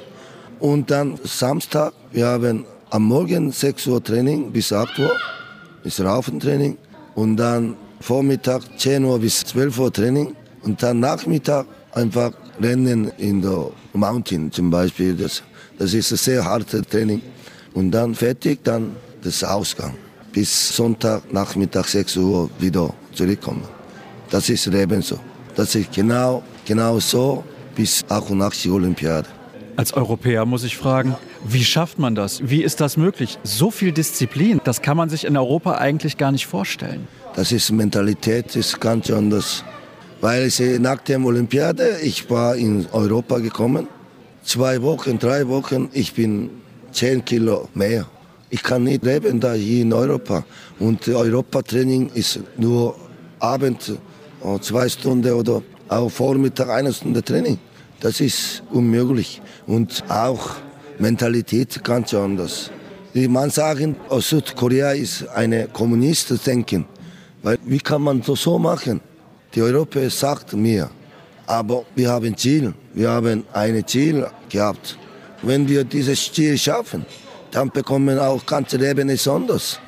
Und 0.58 0.90
dann 0.90 1.18
Samstag, 1.24 1.92
wir 2.10 2.26
haben 2.26 2.64
am 2.90 3.04
Morgen 3.04 3.52
6 3.52 3.86
Uhr 3.86 4.02
Training 4.02 4.50
bis 4.50 4.72
8 4.72 4.98
Uhr, 4.98 5.12
ist 5.84 6.00
Raufentraining. 6.00 6.76
Und 7.14 7.36
dann 7.36 7.76
Vormittag 8.00 8.62
10 8.78 9.04
Uhr 9.04 9.18
bis 9.20 9.44
12 9.44 9.78
Uhr 9.78 9.92
Training. 9.92 10.34
Und 10.62 10.82
dann 10.82 11.00
Nachmittag 11.00 11.66
einfach 11.92 12.32
Rennen 12.60 13.12
in 13.18 13.42
der 13.42 13.70
Mountain 13.92 14.50
zum 14.50 14.70
Beispiel. 14.70 15.14
Das, 15.14 15.42
das 15.82 15.94
ist 15.94 16.12
ein 16.12 16.16
sehr 16.16 16.44
hartes 16.44 16.82
Training. 16.88 17.20
Und 17.74 17.90
dann 17.90 18.14
fertig, 18.14 18.60
dann 18.62 18.94
das 19.20 19.42
Ausgang. 19.42 19.94
Bis 20.32 20.76
Sonntag, 20.76 21.32
Nachmittag 21.32 21.88
6 21.88 22.16
Uhr 22.18 22.48
wieder 22.60 22.94
zurückkommen. 23.12 23.64
Das 24.30 24.48
ist 24.48 24.66
Leben 24.66 25.02
so. 25.02 25.18
Das 25.56 25.74
ist 25.74 25.92
genau, 25.92 26.44
genau 26.64 27.00
so 27.00 27.42
bis 27.74 28.04
88 28.08 28.70
Olympiade. 28.70 29.26
Als 29.74 29.92
Europäer 29.92 30.44
muss 30.46 30.62
ich 30.62 30.76
fragen, 30.76 31.16
wie 31.44 31.64
schafft 31.64 31.98
man 31.98 32.14
das? 32.14 32.40
Wie 32.48 32.62
ist 32.62 32.80
das 32.80 32.96
möglich? 32.96 33.40
So 33.42 33.72
viel 33.72 33.90
Disziplin, 33.90 34.60
das 34.62 34.82
kann 34.82 34.96
man 34.96 35.08
sich 35.08 35.24
in 35.24 35.36
Europa 35.36 35.78
eigentlich 35.78 36.16
gar 36.16 36.30
nicht 36.30 36.46
vorstellen. 36.46 37.08
Das 37.34 37.50
ist 37.50 37.72
Mentalität, 37.72 38.46
das 38.46 38.56
ist 38.56 38.80
ganz 38.80 39.10
anders. 39.10 39.64
Weil 40.20 40.46
ich, 40.46 40.60
nach 40.78 41.00
der 41.00 41.20
Olympiade, 41.24 41.98
ich 42.02 42.30
war 42.30 42.54
in 42.54 42.86
Europa 42.92 43.38
gekommen, 43.38 43.88
zwei 44.44 44.82
Wochen, 44.82 45.18
drei 45.18 45.48
Wochen, 45.48 45.88
ich 45.92 46.14
bin 46.14 46.50
zehn 46.92 47.24
Kilo 47.24 47.68
mehr. 47.74 48.06
Ich 48.50 48.62
kann 48.62 48.84
nicht 48.84 49.04
leben 49.04 49.40
da 49.40 49.54
hier 49.54 49.82
in 49.82 49.92
Europa. 49.92 50.44
Und 50.78 51.08
Europatraining 51.08 52.10
ist 52.14 52.40
nur 52.58 52.96
Abend 53.38 53.92
Oh, 54.44 54.58
zwei 54.58 54.88
Stunden 54.88 55.32
oder 55.32 55.62
auch 55.88 56.08
Vormittag 56.08 56.68
eine 56.68 56.92
Stunde 56.92 57.22
Training. 57.22 57.58
Das 58.00 58.20
ist 58.20 58.64
unmöglich. 58.72 59.40
Und 59.68 60.02
auch 60.08 60.56
Mentalität 60.98 61.84
ganz 61.84 62.12
anders. 62.12 62.68
Man 63.14 63.50
sagen, 63.50 63.94
aus 64.08 64.30
Südkorea 64.30 64.92
ist 64.92 65.28
eine 65.28 65.68
Kommunist 65.68 66.44
denken. 66.44 66.86
Weil 67.44 67.56
wie 67.64 67.78
kann 67.78 68.02
man 68.02 68.20
das 68.20 68.42
so 68.42 68.58
machen? 68.58 69.00
Die 69.54 69.62
Europäer 69.62 70.10
sagt 70.10 70.54
mir, 70.54 70.90
aber 71.46 71.84
wir 71.94 72.10
haben 72.10 72.36
Ziel, 72.36 72.74
wir 72.94 73.10
haben 73.10 73.44
ein 73.52 73.86
Ziel 73.86 74.26
gehabt. 74.48 74.98
Wenn 75.42 75.68
wir 75.68 75.84
dieses 75.84 76.32
Ziel 76.32 76.56
schaffen, 76.58 77.04
dann 77.50 77.70
bekommen 77.70 78.18
auch 78.18 78.44
ganze 78.46 78.76
Leben 78.76 79.08
ist 79.08 79.26
anders. 79.28 79.80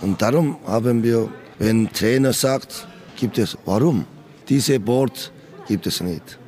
Und 0.00 0.20
darum 0.20 0.56
haben 0.66 1.02
wir, 1.02 1.28
wenn 1.58 1.92
Trainer 1.92 2.32
sagt, 2.32 2.86
gibt 3.16 3.38
es. 3.38 3.56
Warum? 3.64 4.04
Diese 4.48 4.84
Wort 4.86 5.32
gibt 5.68 5.86
es 5.86 6.00
nicht. 6.00 6.38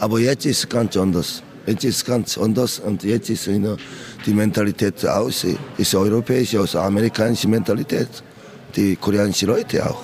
Aber 0.00 0.18
jetzt 0.18 0.46
ist 0.46 0.58
es 0.58 0.68
ganz 0.68 0.96
anders. 0.96 1.42
Jetzt 1.66 1.84
ist 1.84 1.96
es 1.96 2.04
ganz 2.04 2.36
anders 2.36 2.80
und 2.80 3.04
jetzt 3.04 3.30
ist 3.30 3.46
die 3.46 4.34
Mentalität 4.34 5.06
aus, 5.06 5.46
ist 5.78 5.94
europäische, 5.94 6.58
also 6.58 6.80
amerikanische 6.80 7.46
Mentalität, 7.46 8.08
die 8.74 8.96
koreanischen 8.96 9.48
Leute 9.48 9.88
auch. 9.88 10.02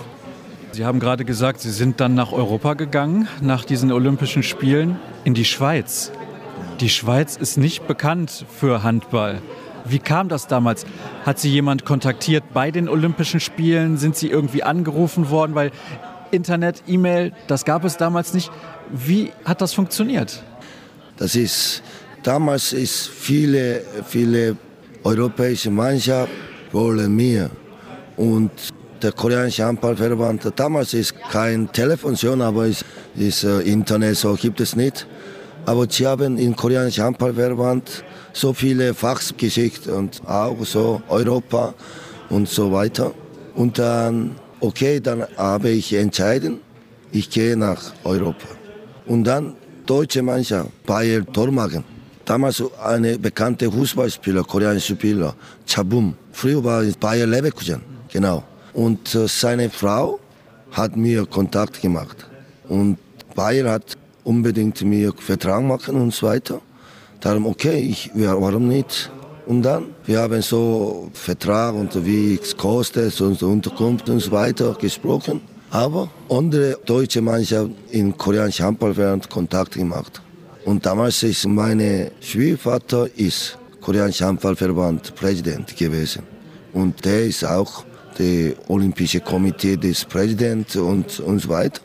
Sie 0.70 0.84
haben 0.84 1.00
gerade 1.00 1.24
gesagt, 1.24 1.60
Sie 1.60 1.72
sind 1.72 1.98
dann 1.98 2.14
nach 2.14 2.30
Europa 2.30 2.74
gegangen, 2.74 3.26
nach 3.40 3.64
diesen 3.64 3.90
Olympischen 3.90 4.44
Spielen, 4.44 5.00
in 5.28 5.34
die 5.34 5.44
Schweiz. 5.44 6.10
Die 6.80 6.88
Schweiz 6.88 7.36
ist 7.36 7.58
nicht 7.58 7.86
bekannt 7.86 8.46
für 8.58 8.82
Handball. 8.82 9.42
Wie 9.84 9.98
kam 9.98 10.30
das 10.30 10.46
damals? 10.46 10.86
Hat 11.26 11.38
Sie 11.38 11.50
jemand 11.50 11.84
kontaktiert 11.84 12.44
bei 12.54 12.70
den 12.70 12.88
Olympischen 12.88 13.38
Spielen? 13.38 13.98
Sind 13.98 14.16
Sie 14.16 14.30
irgendwie 14.30 14.62
angerufen 14.62 15.28
worden? 15.28 15.54
Weil 15.54 15.70
Internet, 16.30 16.82
E-Mail, 16.86 17.34
das 17.46 17.66
gab 17.66 17.84
es 17.84 17.98
damals 17.98 18.32
nicht. 18.32 18.50
Wie 18.90 19.30
hat 19.44 19.60
das 19.60 19.74
funktioniert? 19.74 20.42
Das 21.18 21.36
ist, 21.36 21.82
damals 22.22 22.72
ist 22.72 23.08
viele, 23.08 23.82
viele 24.06 24.56
europäische 25.04 25.70
Mannschaften 25.70 26.32
wollen 26.72 27.14
mir. 27.14 27.50
Und 28.16 28.50
der 29.02 29.12
koreanische 29.12 29.64
Handballverband, 29.64 30.52
damals 30.56 30.94
ist 30.94 31.14
kein 31.30 31.70
Telefon 31.72 32.16
schon, 32.16 32.42
aber 32.42 32.66
ist, 32.66 32.84
ist 33.16 33.44
uh, 33.44 33.60
Internet, 33.60 34.16
so 34.16 34.34
gibt 34.34 34.60
es 34.60 34.76
nicht. 34.76 35.06
Aber 35.66 35.86
sie 35.88 36.06
haben 36.06 36.38
im 36.38 36.56
koreanischen 36.56 37.04
Handballverband 37.04 38.04
so 38.32 38.52
viele 38.52 38.94
Fachs 38.94 39.34
geschickt 39.36 39.86
und 39.86 40.22
auch 40.26 40.56
so 40.64 41.02
Europa 41.08 41.74
und 42.30 42.48
so 42.48 42.72
weiter. 42.72 43.12
Und 43.54 43.78
dann 43.78 44.36
okay, 44.60 45.00
dann 45.00 45.26
habe 45.36 45.70
ich 45.70 45.92
entschieden, 45.92 46.60
ich 47.12 47.30
gehe 47.30 47.56
nach 47.56 47.92
Europa. 48.04 48.48
Und 49.06 49.24
dann 49.24 49.54
deutsche 49.86 50.22
Mannschaft, 50.22 50.70
Bayer 50.84 51.24
Tormagen. 51.32 51.84
Damals 52.24 52.62
eine 52.84 53.18
bekannte 53.18 53.70
Fußballspieler, 53.70 54.44
koreanischer 54.44 54.94
Spieler, 54.94 55.34
Chabum. 55.66 56.14
Früher 56.32 56.62
war 56.62 56.82
es 56.82 56.96
Bayer 56.96 57.26
Leverkusen, 57.26 57.80
genau. 58.12 58.44
Und 58.78 59.12
äh, 59.16 59.26
seine 59.26 59.70
Frau 59.70 60.20
hat 60.70 60.96
mir 60.96 61.26
Kontakt 61.26 61.82
gemacht. 61.82 62.16
Und 62.68 62.96
Bayer 63.34 63.72
hat 63.72 63.96
unbedingt 64.22 64.80
mir 64.82 65.12
Vertrag 65.18 65.64
machen 65.64 65.96
und 65.96 66.14
so 66.14 66.28
weiter. 66.28 66.60
Darum, 67.20 67.46
okay, 67.46 67.80
ich, 67.80 68.08
warum 68.14 68.68
nicht? 68.68 69.10
Und 69.46 69.62
dann, 69.62 69.86
wir 70.06 70.20
haben 70.20 70.40
so 70.42 71.10
Vertrag 71.12 71.74
und 71.74 71.90
wie 72.06 72.38
es 72.40 72.56
kostet 72.56 73.20
und 73.20 73.42
Unterkunft 73.42 74.08
und 74.10 74.20
so 74.20 74.30
weiter 74.30 74.76
gesprochen. 74.80 75.40
Aber 75.70 76.08
andere 76.28 76.78
deutsche 76.86 77.20
Mannschaft 77.20 77.72
in 77.90 78.16
koreanischen 78.16 78.64
Handballverband 78.64 79.28
Kontakt 79.28 79.72
gemacht. 79.72 80.22
Und 80.64 80.86
damals 80.86 81.24
ist 81.24 81.48
mein 81.48 82.12
Schwiegervater 82.20 83.08
ist 83.16 83.58
koreanischer 83.80 84.26
Handballverband 84.26 85.16
Präsident 85.16 85.76
gewesen. 85.76 86.22
Und 86.72 87.04
der 87.04 87.24
ist 87.26 87.44
auch 87.44 87.87
der 88.18 88.54
Olympische 88.68 89.20
Komitee 89.20 89.76
des 89.76 90.04
Präsidenten 90.04 90.80
und, 90.80 91.20
und 91.20 91.40
so 91.40 91.48
weiter. 91.48 91.80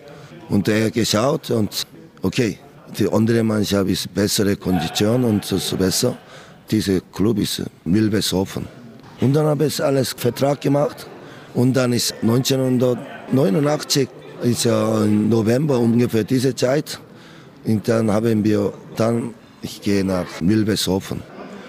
Und 0.49 0.67
er 0.67 0.91
geschaut 0.91 1.51
und 1.51 1.85
okay, 2.21 2.57
die 2.97 3.11
andere 3.11 3.43
Mannschaft 3.43 3.89
ist 3.89 4.13
bessere 4.13 4.55
Kondition 4.55 5.23
und 5.23 5.45
so 5.45 5.77
besser 5.77 6.17
dieser 6.69 7.01
Club 7.01 7.39
ist 7.39 7.63
Milbes 7.85 8.33
offen. 8.33 8.67
Und 9.21 9.33
dann 9.33 9.45
habe 9.45 9.65
ich 9.65 9.83
alles 9.83 10.13
Vertrag 10.13 10.61
gemacht. 10.61 11.07
Und 11.53 11.73
dann 11.73 11.93
ist 11.93 12.15
1989, 12.21 14.09
ist 14.43 14.65
ja 14.65 15.03
im 15.03 15.29
November 15.29 15.77
ungefähr 15.79 16.23
diese 16.23 16.55
Zeit. 16.55 16.99
Und 17.63 17.87
dann 17.87 18.11
haben 18.11 18.43
wir, 18.43 18.73
dann, 18.95 19.35
ich 19.61 19.81
gehe 19.81 20.03
nach 20.03 20.41
Milbeshofen. 20.41 21.21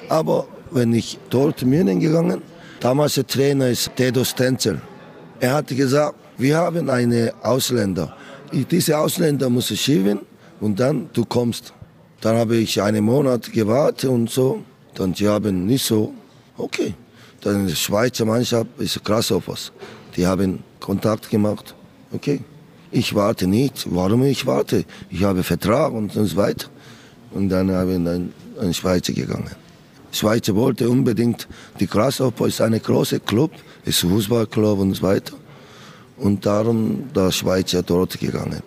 Aber 0.09 0.47
wenn 0.71 0.95
ich 0.95 1.19
dort 1.31 1.65
München 1.65 2.01
gegangen, 2.01 2.43
damals 2.85 3.15
der 3.15 3.27
Trainer 3.27 3.69
ist 3.69 3.91
Tedo 3.97 4.23
Stenzel. 4.25 4.79
Er 5.41 5.55
hat 5.55 5.69
gesagt, 5.69 6.17
wir 6.37 6.59
haben 6.59 6.91
einen 6.91 7.31
Ausländer. 7.43 8.15
Diese 8.53 8.99
Ausländer 8.99 9.49
muss 9.49 9.69
schieben 9.69 10.21
und 10.61 10.79
dann 10.79 11.09
du 11.15 11.25
kommst. 11.25 11.73
Dann 12.21 12.37
habe 12.37 12.57
ich 12.57 12.81
einen 12.83 13.05
Monat 13.05 13.51
gewartet 13.53 14.11
und 14.11 14.29
so. 14.29 14.63
Dann 14.95 15.15
sie 15.15 15.27
haben 15.29 15.65
nicht 15.65 15.85
so, 15.85 16.13
okay. 16.59 16.93
Dann 17.41 17.67
die 17.67 17.75
Schweizer 17.75 18.27
Mannschaft 18.27 18.69
ist 18.79 19.03
Grasshoppers. 19.03 19.73
Die 20.15 20.27
haben 20.27 20.63
Kontakt 20.79 21.31
gemacht. 21.31 21.75
Okay. 22.13 22.41
Ich 22.91 23.15
warte 23.15 23.47
nicht. 23.47 23.87
Warum 23.91 24.23
ich 24.25 24.47
warte? 24.47 24.85
Ich 25.11 25.25
habe 25.25 25.43
Vertrag 25.43 25.93
und 25.93 26.13
so 26.13 26.37
weiter. 26.37 26.69
Und 27.33 27.49
dann 27.49 27.71
haben 27.71 28.05
wir 28.05 28.63
an 28.63 28.75
Schweizer 28.75 29.13
gegangen. 29.15 29.64
Schweizer 30.15 30.55
wollte 30.55 30.89
unbedingt, 30.89 31.49
die 31.81 31.87
Grasshopper 31.87 32.47
ist 32.47 32.61
ein 32.61 32.81
großer 32.81 33.21
Club, 33.21 33.53
ist 33.85 34.03
ein 34.05 34.11
Fußballclub 34.11 34.79
und 34.79 34.95
so 34.95 35.03
weiter. 35.03 35.35
Und 36.17 36.47
darum 36.47 37.11
der 37.15 37.33
Schweizer 37.33 37.83
dort 37.83 38.19
gegangen. 38.21 38.63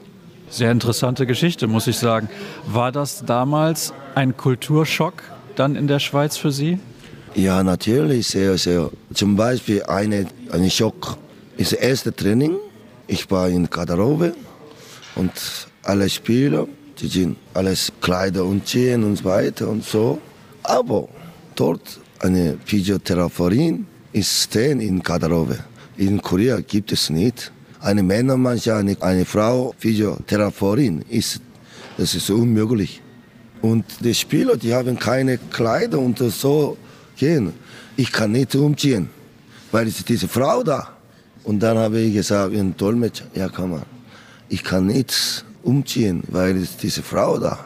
Sehr 0.50 0.72
interessante 0.72 1.26
Geschichte, 1.26 1.68
muss 1.68 1.88
ich 1.88 1.98
sagen. 1.98 2.30
War 2.68 2.92
das 2.92 3.24
damals 3.26 3.94
ein 4.16 4.36
Kulturschock 4.36 5.24
dann 5.56 5.76
in 5.76 5.88
der 5.88 6.00
Schweiz 6.00 6.38
für 6.38 6.52
Sie? 6.52 6.80
Ja, 7.36 7.64
natürlich, 7.64 8.28
sehr, 8.28 8.58
sehr. 8.58 8.90
Zum 9.14 9.36
Beispiel 9.36 9.84
eine, 9.84 10.28
ein 10.52 10.70
Schock 10.72 11.18
ist 11.58 11.74
das 11.74 11.80
erste 11.80 12.16
Training. 12.16 12.56
Ich 13.08 13.30
war 13.30 13.50
in 13.50 13.70
Garderobe 13.70 14.34
und 15.16 15.32
alle 15.84 16.10
Spieler, 16.10 16.68
die 17.00 17.08
sind 17.08 17.38
alles 17.54 17.92
Kleider 18.02 18.44
und 18.46 18.68
Ziehen 18.68 19.04
und 19.04 19.18
so 19.18 19.26
weiter 19.26 19.68
und 19.68 19.84
so. 19.84 20.20
Aber 20.64 21.08
dort 21.60 22.00
eine 22.20 22.58
Physiotherapeutin 22.66 23.86
ist 24.14 24.44
stehen 24.44 24.80
in 24.80 25.02
Garderobe. 25.02 25.60
In 25.98 26.22
Korea 26.22 26.60
gibt 26.62 26.92
es 26.92 27.10
nicht. 27.10 27.52
Eine 27.80 28.04
Männermannschaft, 28.04 28.80
eine, 28.80 29.02
eine 29.02 29.26
Frau 29.26 29.74
Physiotherapeutin 29.78 31.04
ist, 31.10 31.42
das 31.98 32.16
ist 32.16 32.30
unmöglich. 32.30 33.02
Und 33.62 33.86
die 34.00 34.14
Spieler, 34.14 34.56
die 34.56 34.74
haben 34.74 34.98
keine 34.98 35.38
Kleider 35.38 36.00
und 36.00 36.20
so 36.20 36.78
gehen. 37.16 37.54
Ich 37.96 38.12
kann 38.12 38.32
nicht 38.32 38.56
umziehen, 38.56 39.10
weil 39.72 39.88
es 39.88 40.00
ist 40.00 40.10
diese 40.10 40.28
Frau 40.28 40.64
da. 40.64 40.90
Und 41.44 41.62
dann 41.62 41.78
habe 41.78 42.00
ich 42.00 42.14
gesagt, 42.14 42.54
ein 42.54 42.76
Dolmetscher, 42.76 43.26
ja 43.34 43.50
kann 43.50 43.72
man, 43.72 43.84
ich 44.50 44.64
kann 44.64 44.88
nicht 44.88 45.46
umziehen, 45.64 46.24
weil 46.28 46.58
es 46.58 46.64
ist 46.64 46.84
diese 46.84 47.02
Frau 47.02 47.38
da. 47.38 47.60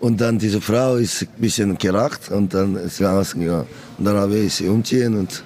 Und 0.00 0.20
dann 0.22 0.38
diese 0.38 0.62
Frau 0.62 0.96
ist 0.96 1.22
ein 1.22 1.28
bisschen 1.36 1.76
gelacht 1.76 2.30
und 2.30 2.54
dann 2.54 2.74
ist 2.76 2.96
sie 2.96 3.04
rausgegangen. 3.04 3.66
Und 3.98 4.04
dann 4.04 4.16
habe 4.16 4.38
ich 4.38 4.54
sie 4.54 4.68
umziehen 4.68 5.18
und, 5.18 5.44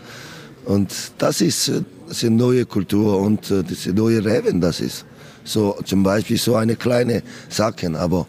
und 0.65 0.93
das 1.19 1.41
ist, 1.41 1.69
das 1.69 2.19
ist 2.19 2.25
eine 2.25 2.37
neue 2.37 2.65
Kultur 2.65 3.19
und 3.19 3.51
äh, 3.51 3.65
ist 3.69 3.87
neue 3.89 4.21
Leben, 4.21 4.61
das 4.61 4.81
ist. 4.81 5.05
So 5.43 5.77
zum 5.85 6.05
Beispiel 6.05 6.39
so 6.39 6.55
eine 6.55 6.77
kleine 6.77 7.23
Sachen, 7.49 7.97
aber 7.97 8.29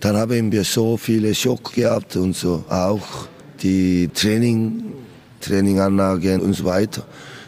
dann 0.00 0.16
haben 0.16 0.52
wir 0.52 0.62
so 0.62 0.98
viele 0.98 1.34
Schock 1.34 1.72
gehabt 1.72 2.16
und 2.16 2.36
so 2.36 2.64
auch 2.68 3.26
die 3.62 4.08
Training, 4.08 4.82
Traininganlagen 5.40 6.42
und 6.42 6.54
so 6.54 6.66
weiter. 6.66 7.02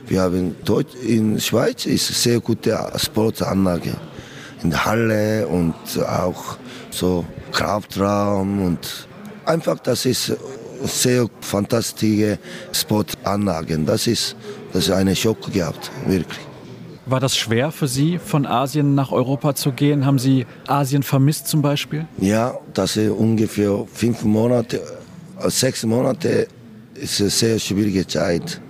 Wir 0.07 0.23
haben 0.23 0.57
dort 0.65 0.95
in 0.95 1.39
Schweiz 1.41 1.85
ist 1.85 2.07
sehr 2.23 2.41
gute 2.41 2.79
Sportanlage. 2.97 3.95
In 4.63 4.71
der 4.71 4.85
Halle 4.85 5.47
und 5.47 5.75
auch 6.07 6.57
so 6.91 7.25
Kraftraum 7.55 8.67
und 8.67 9.09
einfach 9.47 9.79
das 9.79 10.05
ist 10.05 10.37
sehr 10.83 11.27
fantastische 11.41 12.39
Sportanlagen. 12.73 13.87
Das 13.87 14.07
ist, 14.07 14.37
das 14.73 14.85
ist 14.85 14.91
eine 14.91 15.17
Schock 15.17 15.51
gehabt, 15.53 15.91
wirklich. 16.07 16.41
War 17.07 17.21
das 17.21 17.37
schwer 17.37 17.71
für 17.71 17.87
Sie, 17.87 18.19
von 18.19 18.47
Asien 18.47 18.95
nach 18.95 19.13
Europa 19.13 19.55
zu 19.55 19.73
gehen? 19.73 20.05
Haben 20.05 20.19
Sie 20.19 20.47
Asien 20.67 21.03
vermisst 21.03 21.49
zum 21.49 21.63
Beispiel? 21.63 22.07
Ja, 22.19 22.59
das 22.73 22.97
ist 22.97 23.11
ungefähr 23.11 23.87
fünf 23.93 24.25
Monate, 24.25 24.83
sechs 25.49 25.85
Monate 25.85 26.49
ist 26.95 27.21
eine 27.21 27.31
sehr 27.31 27.59
schwierige 27.59 28.07
Zeit. 28.07 28.61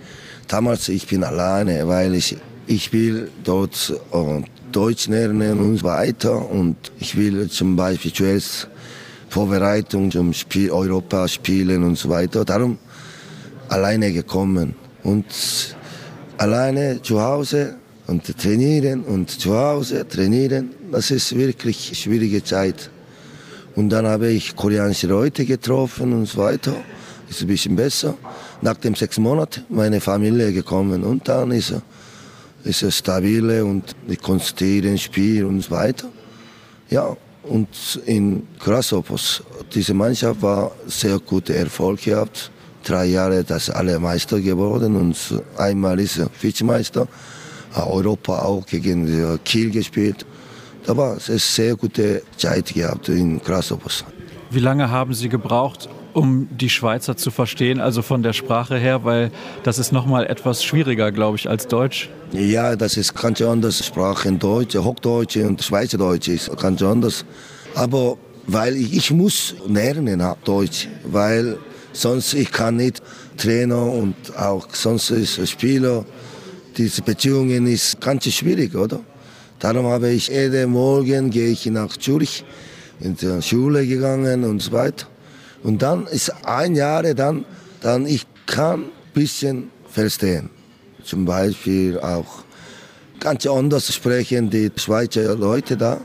Damals 0.49 0.89
ich 0.89 1.07
bin 1.07 1.25
alleine, 1.25 1.87
weil 1.89 2.15
ich, 2.15 2.37
ich 2.67 2.93
will 2.93 3.31
dort 3.45 3.95
äh, 4.13 4.43
Deutsch 4.73 5.07
lernen 5.07 5.59
und 5.61 5.79
so 5.79 5.85
weiter. 5.85 6.51
Und 6.51 6.77
ich 6.99 7.17
will 7.17 7.49
zum 7.49 7.77
Beispiel 7.77 8.13
zuerst 8.13 8.69
Vorbereitung 9.35 10.13
zum 10.13 10.33
Spiel, 10.33 10.71
Europaspielen 10.71 11.83
und 11.83 11.99
so 11.99 12.09
weiter. 12.09 12.45
Darum 12.45 12.79
alleine 13.69 14.13
gekommen. 14.13 14.77
Und 15.03 15.27
alleine 16.39 17.03
zu 17.03 17.21
Hause 17.21 17.75
und 18.07 18.23
trainieren 18.39 19.03
und 19.03 19.29
zu 19.31 19.59
Hause 19.59 20.07
trainieren, 20.07 20.71
das 20.93 21.11
ist 21.11 21.37
wirklich 21.37 21.89
eine 21.89 21.97
schwierige 21.97 22.45
Zeit. 22.45 22.91
Und 23.75 23.89
dann 23.91 24.07
habe 24.07 24.29
ich 24.29 24.55
koreanische 24.55 25.09
Leute 25.09 25.45
getroffen 25.45 26.13
und 26.13 26.27
so 26.27 26.39
weiter. 26.39 26.77
Ist 27.29 27.41
ein 27.41 27.49
bisschen 27.49 27.75
besser. 27.75 28.15
Nach 28.63 28.77
den 28.77 28.95
sechs 28.95 29.19
Monaten 29.19 29.65
meine 29.69 30.01
Familie 30.01 30.53
gekommen 30.53 31.03
und 31.03 31.27
dann 31.27 31.51
ist 31.51 31.73
er, 31.73 31.83
ist 32.63 32.85
er 32.85 32.93
stabile 32.93 33.65
und 33.65 33.97
ich 34.07 34.21
konzentriere 34.21 34.97
Spiel 34.97 35.45
und 35.45 35.61
so 35.63 35.73
weiter. 35.73 36.09
Ja, 36.89 37.17
und 37.49 38.01
in 38.07 38.47
Grasshoppers, 38.59 39.43
diese 39.75 39.95
Mannschaft 39.95 40.41
war 40.43 40.73
sehr 40.87 41.19
guter 41.19 41.55
Erfolg 41.55 42.03
gehabt. 42.03 42.51
Drei 42.85 43.07
Jahre, 43.07 43.45
das 43.45 43.71
alle 43.71 43.99
Meister 43.99 44.41
geworden 44.41 44.97
und 44.97 45.17
einmal 45.57 45.99
ist 46.01 46.19
er 46.19 46.29
Vizemeister. 46.41 47.07
Europa 47.75 48.41
auch 48.41 48.65
gegen 48.67 49.39
Kiel 49.45 49.71
gespielt. 49.71 50.25
Da 50.87 50.97
war 50.97 51.17
es 51.17 51.55
sehr 51.55 51.75
gute 51.77 52.23
Zeit 52.37 52.73
gehabt 52.73 53.09
in 53.09 53.41
Grasshoppers. 53.41 54.05
Wie 54.51 54.61
lange 54.61 54.91
haben 54.91 55.15
Sie 55.15 55.29
gebraucht, 55.29 55.89
um 56.15 56.49
die 56.51 56.71
Schweizer 56.71 57.17
zu 57.17 57.31
verstehen, 57.31 57.81
also 57.81 58.03
von 58.03 58.23
der 58.23 58.33
Sprache 58.33 58.77
her, 58.77 59.05
weil 59.05 59.31
das 59.63 59.79
ist 59.79 59.93
noch 59.93 60.07
mal 60.07 60.27
etwas 60.27 60.65
schwieriger, 60.65 61.13
glaube 61.13 61.37
ich, 61.37 61.49
als 61.49 61.67
Deutsch. 61.67 62.09
Ja, 62.33 62.77
das 62.77 62.97
ist 62.97 63.15
ganz 63.15 63.41
anders 63.43 63.85
Sprache 63.85 64.29
in 64.29 64.39
Deutsch, 64.39 64.77
Hochdeutsch 64.77 65.37
und 65.37 65.63
Schweizerdeutsch 65.63 66.29
ist 66.29 66.57
ganz 66.57 66.83
anders. 66.83 67.25
Aber 67.75 68.17
weil 68.47 68.77
ich, 68.77 68.97
ich 68.97 69.11
muss 69.11 69.55
lernen 69.67 70.23
Deutsch, 70.45 70.89
weil 71.05 71.59
sonst 71.93 72.35
ich 72.35 72.51
kann 72.51 72.77
nicht 72.77 73.03
Trainer 73.37 73.83
und 73.83 74.15
auch 74.37 74.69
sonst 74.73 75.11
ist 75.11 75.49
Spieler 75.49 76.05
diese 76.77 77.03
Beziehungen 77.03 77.67
ist 77.67 78.01
ganz 78.01 78.25
schwierig, 78.33 78.75
oder? 78.75 79.01
Darum 79.59 79.87
habe 79.87 80.11
ich 80.11 80.29
jeden 80.29 80.71
Morgen 80.71 81.31
gehe 81.31 81.51
ich 81.51 81.67
nach 81.67 81.97
Zürich 81.97 82.45
in 83.01 83.17
die 83.17 83.41
Schule 83.43 83.87
gegangen 83.87 84.45
und 84.45 84.61
so 84.61 84.73
weiter. 84.73 85.07
Und 85.65 85.83
dann 85.83 86.07
ist 86.07 86.33
ein 86.45 86.77
Jahr 86.77 87.03
dann, 87.15 87.45
dann 87.81 88.07
ich 88.07 88.27
kann 88.47 88.85
bisschen 89.15 89.71
verstehen. 89.89 90.51
Zum 91.03 91.25
Beispiel 91.25 91.99
auch 91.99 92.45
ganz 93.19 93.47
anders 93.47 93.93
sprechen 93.93 94.51
die 94.51 94.71
Schweizer 94.77 95.35
Leute 95.35 95.77
da. 95.77 96.01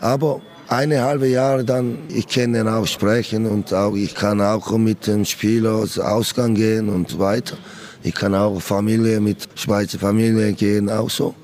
Aber 0.00 0.42
eine 0.68 1.02
halbe 1.02 1.28
Jahre 1.28 1.64
dann, 1.64 1.98
ich 2.08 2.28
kenne 2.28 2.70
auch 2.72 2.86
sprechen 2.86 3.46
und 3.46 3.72
auch, 3.72 3.94
ich 3.96 4.14
kann 4.14 4.40
auch 4.40 4.70
mit 4.76 5.06
dem 5.06 5.24
Spieler 5.24 5.74
Ausgang 5.98 6.54
gehen 6.54 6.88
und 6.88 7.18
weiter. 7.18 7.56
Ich 8.02 8.14
kann 8.14 8.34
auch 8.34 8.60
Familie 8.60 9.20
mit 9.20 9.48
Schweizer 9.54 9.98
Familie 9.98 10.52
gehen, 10.52 10.90
auch 10.90 11.10
so. 11.10 11.34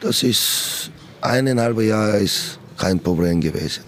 Das 0.00 0.22
ist 0.22 0.90
eineinhalb 1.22 1.80
Jahre 1.80 2.18
ist 2.18 2.58
kein 2.76 3.00
Problem 3.00 3.40
gewesen. 3.40 3.85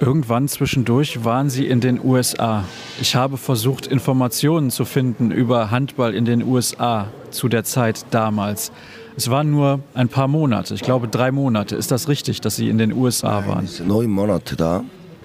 Irgendwann 0.00 0.46
zwischendurch 0.46 1.24
waren 1.24 1.50
Sie 1.50 1.66
in 1.66 1.80
den 1.80 2.00
USA. 2.02 2.64
Ich 3.00 3.16
habe 3.16 3.36
versucht, 3.36 3.86
Informationen 3.86 4.70
zu 4.70 4.84
finden 4.84 5.32
über 5.32 5.72
Handball 5.72 6.14
in 6.14 6.24
den 6.24 6.44
USA 6.44 7.08
zu 7.30 7.48
der 7.48 7.64
Zeit 7.64 8.06
damals. 8.12 8.70
Es 9.16 9.28
waren 9.28 9.50
nur 9.50 9.80
ein 9.94 10.08
paar 10.08 10.28
Monate, 10.28 10.74
ich 10.74 10.82
glaube 10.82 11.08
drei 11.08 11.32
Monate. 11.32 11.74
Ist 11.74 11.90
das 11.90 12.08
richtig, 12.08 12.40
dass 12.40 12.54
Sie 12.54 12.68
in 12.68 12.78
den 12.78 12.92
USA 12.92 13.44
waren? 13.44 13.68
Neun 13.84 14.10
Monate 14.10 14.54
da. 14.54 14.84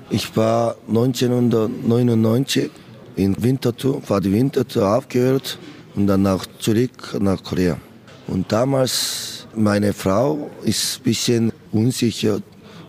Ich 0.09 0.36
war 0.36 0.75
1999 0.88 2.71
in 3.15 3.36
Winterthur, 3.43 4.01
war 4.07 4.21
die 4.21 4.33
Winterthur 4.33 4.97
aufgehört 4.97 5.59
und 5.95 6.07
danach 6.07 6.47
zurück 6.59 7.15
nach 7.19 7.43
Korea. 7.43 7.77
Und 8.25 8.51
damals, 8.51 9.45
meine 9.55 9.93
Frau 9.93 10.49
ist 10.63 10.99
ein 10.99 11.03
bisschen 11.03 11.51
unsicher 11.71 12.39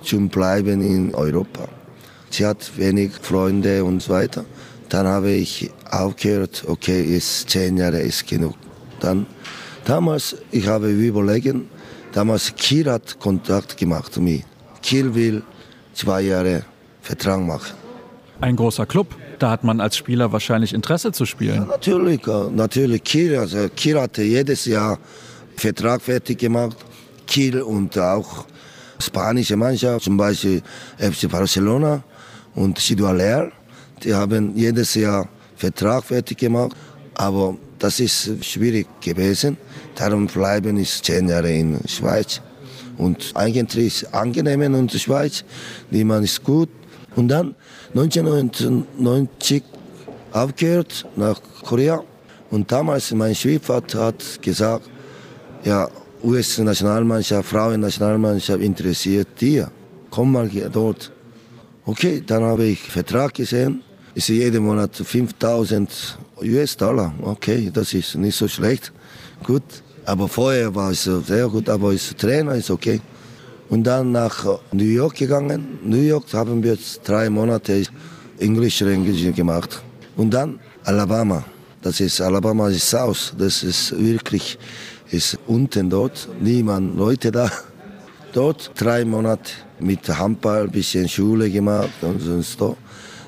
zum 0.05 0.29
Bleiben 0.29 0.81
in 0.83 1.14
Europa. 1.14 1.69
Sie 2.31 2.45
hat 2.45 2.77
wenig 2.77 3.12
Freunde 3.23 3.85
und 3.85 4.03
so 4.03 4.12
weiter. 4.12 4.45
Dann 4.88 5.07
habe 5.07 5.31
ich 5.31 5.71
aufgehört, 5.90 6.64
okay, 6.67 7.03
ist 7.03 7.49
zehn 7.51 7.77
Jahre 7.77 8.01
ist 8.01 8.27
genug. 8.27 8.55
Dann, 9.01 9.27
damals, 9.85 10.37
ich 10.51 10.67
habe 10.67 10.90
überlegen, 10.90 11.69
damals 12.12 12.55
Kiel 12.55 12.90
hat 12.90 13.19
Kontakt 13.19 13.77
gemacht 13.77 14.12
zu 14.12 14.21
mir. 14.21 14.40
Kiel 14.83 15.14
will 15.14 15.43
zwei 15.95 16.23
Jahre 16.23 16.64
Vertrag 17.01 17.40
machen. 17.40 17.75
Ein 18.40 18.57
großer 18.57 18.87
Club. 18.87 19.14
Da 19.38 19.51
hat 19.51 19.64
man 19.64 19.81
als 19.81 19.97
Spieler 19.97 20.33
wahrscheinlich 20.33 20.73
Interesse 20.73 21.12
zu 21.12 21.27
spielen. 21.27 21.57
Ja, 21.57 21.64
natürlich, 21.64 22.27
äh, 22.27 22.51
natürlich. 22.51 23.05
Kiel, 23.05 23.37
also 23.37 23.69
Kiel 23.75 24.01
hatte 24.01 24.23
jedes 24.23 24.64
Jahr 24.64 24.99
Vertrag 25.57 26.03
fertig 26.03 26.38
gemacht. 26.38 26.77
Kiel 27.27 27.62
und 27.62 27.99
auch 27.99 28.47
spanische 28.98 29.57
Mannschaft, 29.57 30.04
zum 30.04 30.16
Beispiel 30.16 30.62
FC 30.98 31.28
Barcelona 31.30 32.02
und 32.54 32.78
Sidualer. 32.78 33.50
Die 34.02 34.14
haben 34.14 34.57
jedes 34.57 34.94
Jahr 34.94 35.28
Vertrag 35.57 36.04
fertig 36.04 36.38
gemacht. 36.38 36.76
Aber 37.14 37.57
das 37.78 38.00
ist 38.00 38.44
schwierig 38.44 38.87
gewesen. 39.00 39.57
Darum 39.94 40.26
bleiben 40.26 40.76
ich 40.76 41.02
zehn 41.02 41.28
Jahre 41.28 41.52
in 41.52 41.78
der 41.80 41.88
Schweiz. 41.88 42.40
Und 42.96 43.33
eigentlich 43.35 43.87
ist 43.87 44.02
es 44.02 44.14
angenehm 44.14 44.62
in 44.62 44.87
der 44.87 44.98
Schweiz. 44.98 45.44
Niemand 45.90 46.24
ist 46.24 46.42
gut. 46.42 46.68
Und 47.16 47.28
dann 47.28 47.54
1990 47.94 49.62
aufgehört 50.33 51.07
nach 51.16 51.40
Korea. 51.62 52.02
Und 52.50 52.70
damals 52.70 53.12
mein 53.12 53.35
Schwiegervater 53.35 54.07
hat 54.07 54.42
gesagt, 54.42 54.88
ja, 55.64 55.88
US-Nationalmannschaft, 56.25 57.49
Frauen-Nationalmannschaft 57.49 58.61
interessiert 58.61 59.41
dir. 59.41 59.71
Komm 60.11 60.33
mal 60.33 60.49
hier 60.49 60.69
dort. 60.69 61.13
Okay, 61.85 62.23
dann 62.27 62.43
habe 62.43 62.65
ich 62.65 62.81
Vertrag 62.81 63.35
gesehen. 63.35 63.83
Ist 64.15 64.29
jeden 64.29 64.65
Monat 64.65 64.97
5000 64.97 66.19
US-Dollar. 66.41 67.13
Okay, 67.21 67.71
das 67.73 67.93
ist 67.93 68.15
nicht 68.15 68.37
so 68.37 68.49
schlecht. 68.49 68.93
Gut. 69.43 69.63
Aber 70.07 70.29
vorher 70.29 70.75
war 70.75 70.91
es 70.91 71.05
sehr 71.05 71.49
gut, 71.49 71.69
aber 71.69 71.93
ist 71.93 72.17
Trainer 72.19 72.55
ist 72.55 72.71
okay. 72.71 73.01
Und 73.71 73.85
dann 73.85 74.13
nach 74.13 74.45
New 74.73 74.85
York 74.85 75.17
gegangen. 75.17 75.79
New 75.83 76.03
York 76.03 76.33
haben 76.33 76.63
wir 76.63 76.79
drei 77.03 77.31
Monate 77.31 77.83
Englisch 78.39 78.83
Englisch 78.83 79.35
gemacht. 79.35 79.83
Und 80.17 80.33
dann 80.33 80.61
Alabama. 80.85 81.45
Das 81.83 82.01
ist 82.01 82.21
Alabama 82.21 82.69
ist 82.69 82.89
South. 82.89 83.35
Das 83.37 83.63
ist 83.63 83.99
wirklich 83.99 84.59
ist 85.14 85.38
unten 85.46 85.88
dort. 85.88 86.29
Niemand 86.40 86.96
Leute 86.96 87.31
da. 87.31 87.50
Dort 88.33 88.72
drei 88.74 89.05
Monate 89.05 89.53
mit 89.79 90.09
Handball, 90.09 90.68
bisschen 90.68 91.09
Schule 91.09 91.48
gemacht 91.50 92.03
und 92.03 92.20
sonst 92.20 92.59
so. 92.59 92.77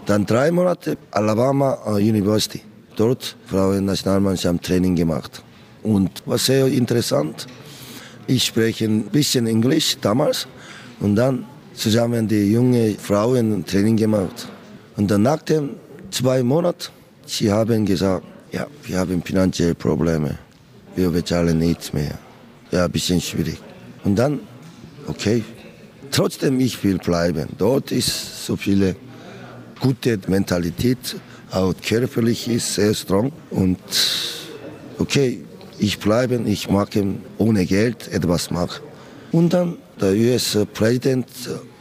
Dann 0.05 0.27
drei 0.27 0.51
Monate 0.51 0.99
Alabama 1.13 1.79
University. 1.97 2.63
Dort 2.97 3.37
Frauen-Nationalmannschaft 3.47 4.63
Training 4.63 4.97
gemacht. 4.97 5.43
Und 5.83 6.11
was 6.27 6.47
sehr 6.47 6.67
interessant, 6.67 7.47
ich 8.27 8.45
spreche 8.45 8.87
ein 8.87 9.05
bisschen 9.05 9.47
Englisch 9.47 9.97
damals 10.01 10.49
und 11.01 11.15
dann 11.15 11.45
zusammen 11.75 12.27
die 12.27 12.53
junge 12.53 12.97
Frauen 12.99 13.65
Training 13.65 13.97
gemacht. 13.97 14.49
Und 14.97 15.11
dann 15.11 15.23
nach 15.23 15.43
den 15.43 15.77
zwei 16.11 16.43
Monaten, 16.43 16.89
sie 17.27 17.53
haben 17.53 17.85
gesagt, 17.85 18.25
ja, 18.51 18.67
wir 18.85 18.99
haben 18.99 19.23
finanzielle 19.23 19.75
Probleme, 19.75 20.39
wir 20.97 21.11
bezahlen 21.11 21.59
nichts 21.59 21.93
mehr. 21.93 22.19
Ja, 22.73 22.87
ein 22.87 22.91
bisschen 22.91 23.21
schwierig. 23.21 23.59
Und 24.05 24.17
dann, 24.17 24.41
okay, 25.07 25.45
trotzdem 26.11 26.59
ich 26.59 26.83
will 26.83 26.99
bleiben. 26.99 27.49
Dort 27.59 27.93
ist 27.93 28.47
so 28.47 28.57
viele 28.57 28.97
gute 29.81 30.19
Mentalität, 30.27 31.17
auch 31.53 31.75
körperlich 31.81 32.49
ist 32.49 32.75
sehr 32.75 32.95
strong 32.95 33.31
und 33.51 33.79
okay, 34.99 35.45
ich 35.79 35.99
bleibe, 35.99 36.41
ich 36.47 36.71
mache 36.71 37.15
ohne 37.39 37.67
Geld 37.67 38.09
etwas 38.09 38.51
machen. 38.51 38.83
Und 39.33 39.53
dann 39.53 39.77
der 40.01 40.13
US-Präsident, 40.13 41.27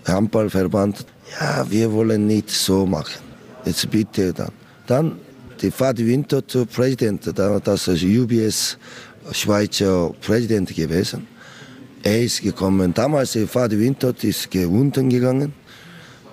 Handballverband, 0.05 1.05
ja, 1.39 1.65
wir 1.69 1.91
wollen 1.91 2.27
nicht 2.27 2.49
so 2.49 2.85
machen. 2.85 3.21
Jetzt 3.65 3.89
bitte 3.89 4.33
dann. 4.33 4.51
Dann 4.87 5.19
die 5.61 5.71
Fadi 5.71 6.05
Winter 6.05 6.47
zu 6.47 6.65
Präsident, 6.65 7.31
das 7.35 7.87
ist 7.87 8.03
UBS 8.03 8.77
Schweizer 9.31 10.13
Präsident 10.21 10.75
gewesen. 10.75 11.27
Er 12.03 12.21
ist 12.21 12.41
gekommen. 12.41 12.93
Damals 12.93 13.31
die 13.31 13.47
Fadi 13.47 13.79
Winter 13.79 14.13
ist 14.21 14.51
gewunden 14.51 15.09
gegangen 15.09 15.53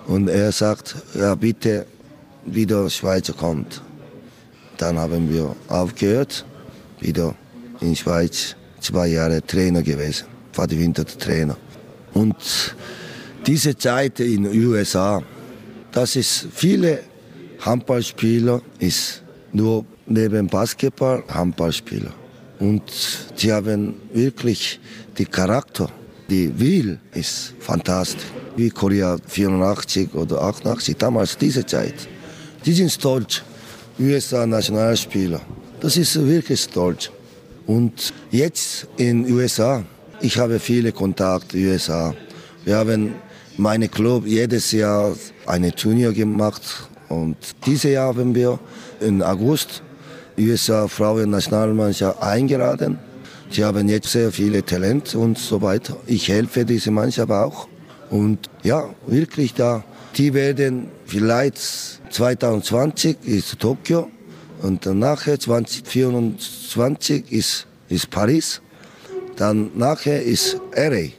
und 0.07 0.27
er 0.27 0.51
sagt, 0.51 0.95
ja 1.15 1.33
bitte, 1.35 1.85
wieder 2.45 2.89
Schweizer 2.89 3.33
kommt. 3.33 3.81
Dann 4.77 4.99
haben 4.99 5.31
wir 5.31 5.55
aufgehört, 5.69 6.45
wieder 6.99 7.33
in 7.81 7.95
Schweiz 7.95 8.55
zwei 8.79 9.07
Jahre 9.07 9.41
Trainer 9.41 9.81
gewesen, 9.81 10.25
Fadi 10.51 10.77
Winter 10.77 11.05
Trainer. 11.05 11.57
Und 12.13 12.75
diese 13.47 13.75
Zeit 13.77 14.19
in 14.19 14.43
den 14.43 14.67
USA, 14.67 15.23
das 15.91 16.15
ist 16.15 16.47
viele 16.53 16.99
Handballspieler 17.65 18.61
ist 18.79 19.23
nur 19.53 19.85
neben 20.05 20.47
Basketball 20.47 21.23
Handballspieler. 21.29 22.11
Und 22.59 22.83
sie 23.35 23.53
haben 23.53 23.95
wirklich 24.11 24.81
die 25.17 25.25
Charakter, 25.25 25.89
die 26.29 26.59
Will 26.59 26.99
ist 27.13 27.53
fantastisch. 27.59 28.25
Wie 28.57 28.69
Korea 28.69 29.17
84 29.27 30.13
oder 30.13 30.41
88, 30.41 30.97
damals 30.97 31.37
diese 31.37 31.65
Zeit. 31.65 31.95
Die 32.65 32.73
sind 32.73 32.91
stolz. 32.91 33.41
USA-Nationalspieler. 33.99 35.39
Das 35.79 35.95
ist 35.97 36.15
wirklich 36.15 36.61
stolz. 36.61 37.11
Und 37.65 38.13
jetzt 38.29 38.87
in 38.97 39.31
USA, 39.31 39.83
ich 40.19 40.37
habe 40.37 40.59
viele 40.59 40.91
Kontakte 40.91 41.57
in 41.57 41.67
USA. 41.69 42.13
Wir 42.65 42.77
haben 42.77 43.15
meine 43.57 43.87
Club 43.87 44.25
jedes 44.25 44.71
Jahr 44.71 45.15
eine 45.45 45.73
Turnier 45.73 46.11
gemacht 46.11 46.89
und 47.21 47.37
dieses 47.65 47.91
Jahr 47.91 48.07
haben 48.07 48.35
wir 48.35 48.59
im 48.99 49.21
August 49.21 49.83
USA 50.37 50.87
Frauen-Nationalmannschaft 50.87 52.21
eingeladen. 52.21 52.97
Sie 53.49 53.63
haben 53.63 53.87
jetzt 53.87 54.11
sehr 54.11 54.31
viele 54.31 54.65
Talente 54.65 55.19
und 55.19 55.37
so 55.37 55.61
weiter. 55.61 55.95
Ich 56.07 56.27
helfe 56.27 56.65
diese 56.65 56.89
Mannschaft 56.91 57.31
auch. 57.31 57.67
Und 58.09 58.49
ja, 58.63 58.89
wirklich 59.05 59.53
da, 59.53 59.83
die 60.17 60.33
werden 60.33 60.87
vielleicht 61.05 61.57
2020 62.09 63.17
ist 63.25 63.59
Tokio 63.59 64.09
und 64.61 64.85
nachher 64.85 65.39
2024 65.39 67.31
ist, 67.31 67.67
ist 67.89 68.09
Paris. 68.09 68.61
Dann 69.35 69.71
nachher 69.75 70.23
ist 70.23 70.57
LA. 70.75 71.09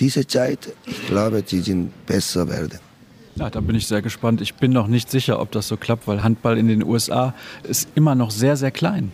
Diese 0.00 0.26
Zeit, 0.26 0.72
ich 0.86 1.06
glaube, 1.06 1.42
sie 1.46 1.60
sind 1.60 1.90
besser 2.06 2.48
werden. 2.48 2.91
Ja, 3.36 3.48
da 3.50 3.60
bin 3.60 3.76
ich 3.76 3.86
sehr 3.86 4.02
gespannt. 4.02 4.40
Ich 4.40 4.54
bin 4.54 4.72
noch 4.72 4.88
nicht 4.88 5.10
sicher, 5.10 5.40
ob 5.40 5.50
das 5.52 5.68
so 5.68 5.76
klappt, 5.76 6.06
weil 6.06 6.22
Handball 6.22 6.58
in 6.58 6.68
den 6.68 6.84
USA 6.84 7.34
ist 7.62 7.88
immer 7.94 8.14
noch 8.14 8.30
sehr, 8.30 8.56
sehr 8.56 8.70
klein. 8.70 9.10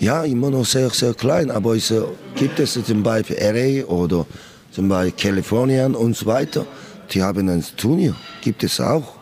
Ja, 0.00 0.24
immer 0.24 0.50
noch 0.50 0.64
sehr, 0.64 0.90
sehr 0.90 1.14
klein. 1.14 1.50
Aber 1.50 1.76
es 1.76 1.92
gibt 2.34 2.58
es 2.58 2.72
zum 2.72 3.02
Beispiel 3.02 3.36
LA 3.36 3.84
oder 3.86 4.26
zum 4.72 4.88
Beispiel 4.88 5.30
Kalifornien 5.30 5.94
und 5.94 6.16
so 6.16 6.26
weiter. 6.26 6.66
Die 7.12 7.22
haben 7.22 7.48
ein 7.48 7.64
Turnier, 7.76 8.14
gibt 8.40 8.64
es 8.64 8.80
auch. 8.80 9.14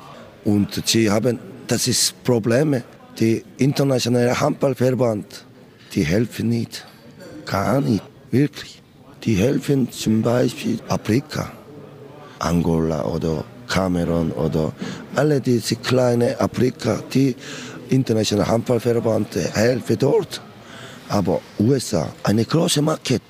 Und 0.45 0.83
sie 0.87 1.11
haben 1.11 1.39
das 1.73 1.87
ist 1.87 2.23
Probleme. 2.25 2.83
Die 3.19 3.43
internationale 3.57 4.39
Handballverband, 4.39 5.47
die 5.95 6.05
helfen 6.05 6.51
nicht. 6.51 6.87
Gar 7.47 7.81
nicht, 7.81 8.03
wirklich. 8.31 8.83
Die 9.25 9.35
helfen 9.37 9.91
zum 9.91 10.21
Beispiel 10.21 10.81
Afrika, 10.89 11.53
Angola 12.39 13.05
oder 13.05 13.45
Kamerun 13.69 14.33
oder 14.33 14.73
alle 15.15 15.41
diese 15.41 15.77
kleinen 15.77 16.39
Afrika, 16.39 17.01
die 17.13 17.35
internationale 17.89 18.49
Handballverband 18.49 19.35
helfen 19.55 19.97
dort. 19.99 20.41
Aber 21.09 21.41
USA, 21.59 22.09
eine 22.23 22.45
große 22.45 22.81
Market. 22.83 23.23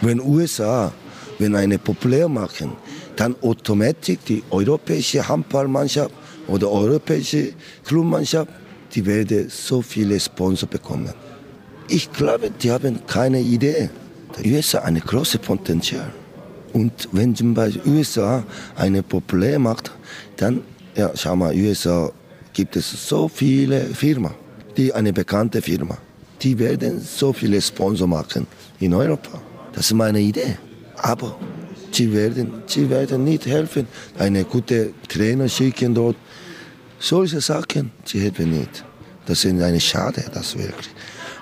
Wenn 0.00 0.20
USA, 0.20 0.92
wenn 1.38 1.54
eine 1.54 1.78
populär 1.78 2.28
machen, 2.28 2.72
dann 3.16 3.34
automatisch 3.42 4.18
die 4.26 4.42
europäische 4.50 5.26
Handballmannschaft 5.26 6.14
oder 6.46 6.70
europäische 6.70 7.52
Clubmannschaft, 7.84 8.50
die 8.94 9.04
werden 9.04 9.48
so 9.50 9.82
viele 9.82 10.18
Sponsor 10.18 10.68
bekommen. 10.68 11.12
Ich 11.88 12.10
glaube, 12.12 12.50
die 12.50 12.70
haben 12.70 13.04
keine 13.06 13.40
Idee. 13.40 13.90
Die 14.42 14.54
USA 14.54 14.78
hat 14.78 14.86
ein 14.86 15.00
großes 15.00 15.40
Potenzial. 15.40 16.12
Und 16.72 17.08
wenn 17.12 17.34
zum 17.34 17.54
Beispiel 17.54 17.82
USA 17.86 18.44
eine 18.76 19.02
populär 19.02 19.58
macht, 19.58 19.90
dann, 20.36 20.62
ja, 20.94 21.10
schau 21.14 21.36
mal, 21.36 21.54
USA 21.54 22.10
gibt 22.52 22.76
es 22.76 23.08
so 23.08 23.28
viele 23.28 23.80
Firmen, 23.80 24.32
die 24.76 24.92
eine 24.92 25.12
bekannte 25.12 25.62
Firma, 25.62 25.96
die 26.42 26.58
werden 26.58 27.00
so 27.00 27.32
viele 27.32 27.60
Sponsor 27.60 28.06
machen 28.06 28.46
in 28.80 28.94
Europa. 28.94 29.40
Das 29.72 29.86
ist 29.86 29.94
meine 29.94 30.20
Idee. 30.20 30.56
Aber 30.96 31.36
sie 31.92 32.12
werden, 32.12 32.62
sie 32.66 32.88
werden 32.90 33.24
nicht 33.24 33.46
helfen, 33.46 33.86
eine 34.18 34.44
gute 34.44 34.92
Trainer 35.08 35.48
schicken 35.48 35.94
dort, 35.94 36.16
solche 36.98 37.40
Sachen, 37.40 37.92
sie 38.04 38.20
helfen 38.20 38.50
nicht. 38.58 38.84
Das 39.26 39.44
ist 39.44 39.60
eine 39.62 39.80
Schade, 39.80 40.24
das 40.32 40.56
wirklich. 40.56 40.88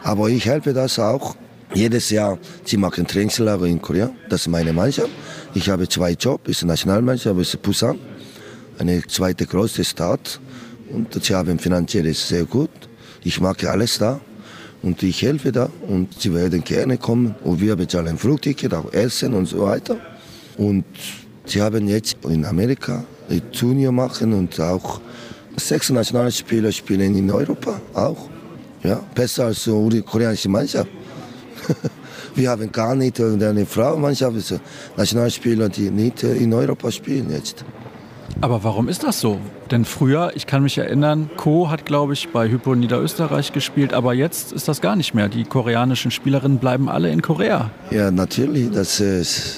Aber 0.03 0.29
ich 0.29 0.45
helfe 0.45 0.73
das 0.73 0.99
auch. 0.99 1.37
Jedes 1.77 2.09
Jahr, 2.09 2.39
sie 2.65 2.79
machen 2.79 3.07
Trainingslager 3.07 3.67
in 3.67 3.83
Korea. 3.83 4.11
Das 4.31 4.41
ist 4.41 4.49
meine 4.49 4.73
Mannschaft. 4.73 5.11
Ich 5.53 5.69
habe 5.69 5.87
zwei 5.87 6.13
Jobs, 6.13 6.49
ist 6.49 6.65
Nationalmannschaft, 6.65 7.39
ist 7.39 7.61
Busan, 7.61 7.99
eine 8.79 9.07
zweite 9.07 9.45
große 9.45 9.85
Stadt. 9.85 10.41
Und 10.91 11.23
sie 11.23 11.35
haben 11.35 11.59
finanziell 11.59 12.15
sehr 12.15 12.47
gut. 12.47 12.71
Ich 13.25 13.43
mache 13.43 13.69
alles 13.69 13.99
da 13.99 14.19
und 14.81 15.03
ich 15.03 15.21
helfe 15.21 15.53
da 15.53 15.69
und 15.87 16.19
sie 16.19 16.33
werden 16.33 16.65
gerne 16.65 16.97
kommen 16.97 17.35
und 17.45 17.61
wir 17.61 17.77
bezahlen 17.77 18.17
Flugticket, 18.17 18.73
auch 18.73 18.91
Essen 18.95 19.35
und 19.35 19.45
so 19.45 19.61
weiter. 19.61 19.99
Und 20.57 20.87
sie 21.45 21.61
haben 21.61 21.89
jetzt 21.89 22.17
in 22.25 22.47
Amerika 22.47 23.05
ein 23.29 23.43
Turnier 23.53 23.93
machen 23.93 24.33
und 24.33 24.59
auch 24.61 24.99
Sechs 25.59 25.91
Nationalspieler 25.91 26.73
spielen 26.73 27.17
in 27.17 27.31
Europa 27.31 27.81
auch. 27.93 28.29
Ja, 28.83 29.01
besser 29.15 29.47
als 29.47 29.65
die 29.65 30.03
koreanische 30.03 30.49
Mannschaft. 30.49 30.89
Wir 32.35 32.51
haben 32.51 32.71
gar 32.71 32.95
nicht 32.95 33.21
eine 33.21 33.65
Frauenmannschaft, 33.65 34.61
Nationalspieler, 34.97 35.69
die 35.69 35.91
nicht 35.91 36.23
in 36.23 36.53
Europa 36.53 36.91
spielen 36.91 37.31
jetzt. 37.31 37.65
Aber 38.43 38.63
warum 38.63 38.89
ist 38.89 39.03
das 39.03 39.21
so? 39.21 39.39
Denn 39.71 39.87
früher, 39.87 40.33
ich 40.35 40.47
kann 40.47 40.63
mich 40.63 40.77
erinnern, 40.77 41.31
Co 41.37 41.71
hat, 41.71 41.87
glaube 41.87 42.13
ich, 42.13 42.29
bei 42.29 42.51
Hypo 42.51 42.75
Niederösterreich 42.75 43.53
gespielt, 43.53 43.95
aber 43.95 44.13
jetzt 44.13 44.53
ist 44.53 44.69
das 44.69 44.83
gar 44.83 44.95
nicht 44.95 45.15
mehr. 45.15 45.29
Die 45.29 45.45
koreanischen 45.45 46.11
Spielerinnen 46.11 46.59
bleiben 46.59 46.91
alle 46.91 47.11
in 47.11 47.23
Korea. 47.23 47.71
Ja, 47.91 48.11
natürlich. 48.11 48.71
Das 48.71 49.01
ist, 49.01 49.57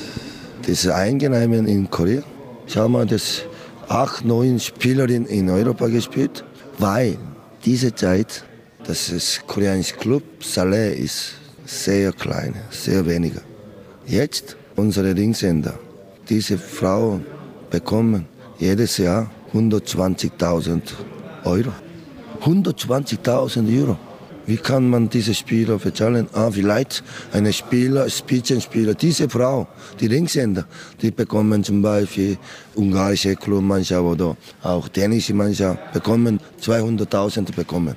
das 0.63 0.85
ist 0.85 0.87
in 0.87 1.91
Korea. 1.91 2.23
Schau 2.67 2.89
mal, 2.89 3.07
das 3.07 3.43
acht, 3.89 4.25
neun 4.25 4.61
Spielerinnen 4.61 5.27
in 5.27 5.51
Europa 5.51 5.89
gespielt, 5.89 6.45
weil 6.79 7.19
diese 7.65 7.95
Zeit, 7.95 8.45
das 8.87 9.09
ist 9.09 9.47
koreanische 9.47 9.97
Club, 9.97 10.23
Saleh 10.41 10.95
ist 10.95 11.33
sehr 11.69 12.13
kleine, 12.13 12.63
sehr 12.71 13.07
wenige. 13.07 13.43
Jetzt 14.07 14.57
unsere 14.75 15.13
Linkshänder, 15.13 15.79
diese 16.29 16.57
Frauen 16.57 17.27
bekommen 17.71 18.27
jedes 18.59 18.97
Jahr 18.97 19.31
120.000 19.53 20.81
Euro. 21.45 21.73
120.000 22.43 23.81
Euro. 23.81 23.99
Wie 24.47 24.57
kann 24.57 24.89
man 24.89 25.11
diese 25.11 25.35
Spieler 25.35 25.77
bezahlen? 25.77 26.27
Ah, 26.33 26.51
vielleicht 26.51 27.05
eine 27.33 27.53
Spieler, 27.53 28.09
Spitzenspieler. 28.09 28.95
Diese 28.95 29.29
Frau, 29.29 29.67
die 30.01 30.09
Linkshänder, 30.09 30.65
die 31.03 31.11
bekommen 31.11 31.63
zum 31.63 31.83
Beispiel 31.83 32.39
ungarische 32.75 33.37
Clubmannschaft 33.37 34.03
oder 34.03 34.39
auch 34.63 34.89
dänische 34.89 35.35
Mannschaft, 35.35 35.93
bekommen 35.93 36.41
200.000 36.63 37.55
bekommen. 37.55 37.95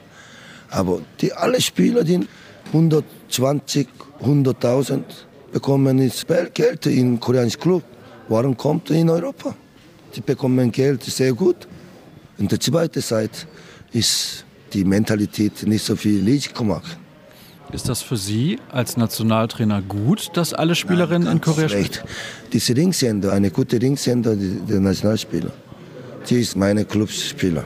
Aber 0.69 0.99
die 1.21 1.31
alle 1.31 1.61
Spieler, 1.61 2.03
die 2.03 2.27
120, 2.73 3.87
100.000 4.23 5.03
bekommen, 5.51 5.99
ist 5.99 6.25
Geld 6.53 6.85
im 6.85 7.19
koreanischen 7.19 7.59
Club. 7.59 7.83
Warum 8.29 8.55
kommt 8.55 8.89
er 8.89 8.97
in 8.97 9.09
Europa? 9.09 9.53
Die 10.15 10.21
bekommen 10.21 10.71
Geld 10.71 11.03
sehr 11.03 11.33
gut. 11.33 11.67
Und 12.37 12.51
die 12.51 12.59
zweite 12.59 13.01
Seite 13.01 13.47
ist 13.91 14.45
die 14.73 14.85
Mentalität 14.85 15.63
nicht 15.67 15.83
so 15.83 15.95
viel 15.95 16.23
Risiko 16.23 16.63
machen. 16.63 17.01
Ist 17.73 17.87
das 17.87 18.01
für 18.01 18.17
Sie 18.17 18.59
als 18.71 18.97
Nationaltrainer 18.97 19.81
gut, 19.81 20.31
dass 20.33 20.53
alle 20.53 20.75
Spielerinnen 20.75 21.27
ja, 21.27 21.31
in 21.31 21.41
Korea 21.41 21.69
spielen? 21.69 21.89
Diese 22.51 22.75
Ringsender, 22.75 23.31
eine 23.31 23.49
gute 23.49 23.81
Ringsender, 23.81 24.35
der 24.35 24.79
Nationalspieler, 24.79 25.51
die 26.29 26.41
ist 26.41 26.55
meine 26.55 26.83
Clubspieler. 26.83 27.63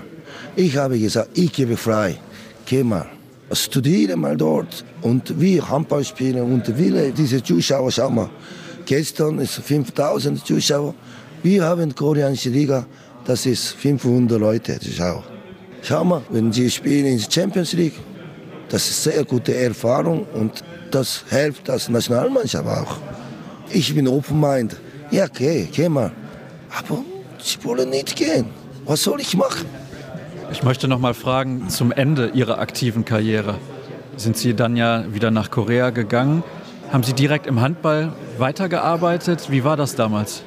Ich 0.55 0.77
habe 0.77 0.99
gesagt, 0.99 1.29
ich 1.33 1.51
gebe 1.51 1.75
frei, 1.75 2.17
geh 2.65 2.83
mal, 2.83 3.07
studiere 3.51 4.15
mal 4.15 4.35
dort 4.35 4.83
und 5.01 5.39
wir 5.39 5.69
Handball 5.69 6.03
spielen 6.03 6.41
und 6.41 6.65
viele 6.75 7.11
diese 7.11 7.43
Zuschauer, 7.43 7.91
schau 7.91 8.09
mal, 8.09 8.29
gestern 8.85 9.39
ist 9.39 9.55
5000 9.55 10.45
Zuschauer, 10.45 10.93
wir 11.43 11.63
haben 11.63 11.93
koreanische 11.93 12.49
Liga, 12.49 12.85
das 13.25 13.45
ist 13.45 13.69
500 13.69 14.39
Leute 14.39 14.79
Zuschauer. 14.79 15.23
Schau 15.81 16.03
mal, 16.03 16.21
wenn 16.29 16.51
sie 16.51 16.69
spielen 16.69 17.05
in 17.05 17.17
der 17.19 17.31
Champions 17.31 17.73
League, 17.73 17.99
das 18.69 18.89
ist 18.89 19.03
sehr 19.03 19.23
gute 19.23 19.55
Erfahrung 19.55 20.25
und 20.33 20.63
das 20.89 21.23
hilft 21.29 21.69
als 21.69 21.89
Nationalmannschaft 21.89 22.67
auch. 22.67 22.97
Ich 23.69 23.93
bin 23.93 24.07
open-minded. 24.07 24.79
Ja, 25.11 25.27
geh, 25.27 25.67
geh 25.71 25.87
mal. 25.87 26.11
Aber 26.75 27.03
sie 27.39 27.63
wollen 27.63 27.89
nicht 27.89 28.15
gehen. 28.15 28.45
Was 28.85 29.03
soll 29.03 29.21
ich 29.21 29.35
machen? 29.35 29.65
Ich 30.51 30.63
möchte 30.63 30.87
noch 30.87 30.99
mal 30.99 31.13
fragen 31.13 31.69
zum 31.69 31.91
Ende 31.91 32.31
Ihrer 32.33 32.59
aktiven 32.59 33.05
Karriere. 33.05 33.55
Sind 34.17 34.37
Sie 34.37 34.53
dann 34.53 34.75
ja 34.75 35.05
wieder 35.13 35.31
nach 35.31 35.51
Korea 35.51 35.89
gegangen? 35.89 36.43
Haben 36.91 37.03
Sie 37.03 37.13
direkt 37.13 37.47
im 37.47 37.61
Handball 37.61 38.13
weitergearbeitet? 38.37 39.47
Wie 39.49 39.63
war 39.63 39.75
das 39.75 39.95
damals? 39.95 40.43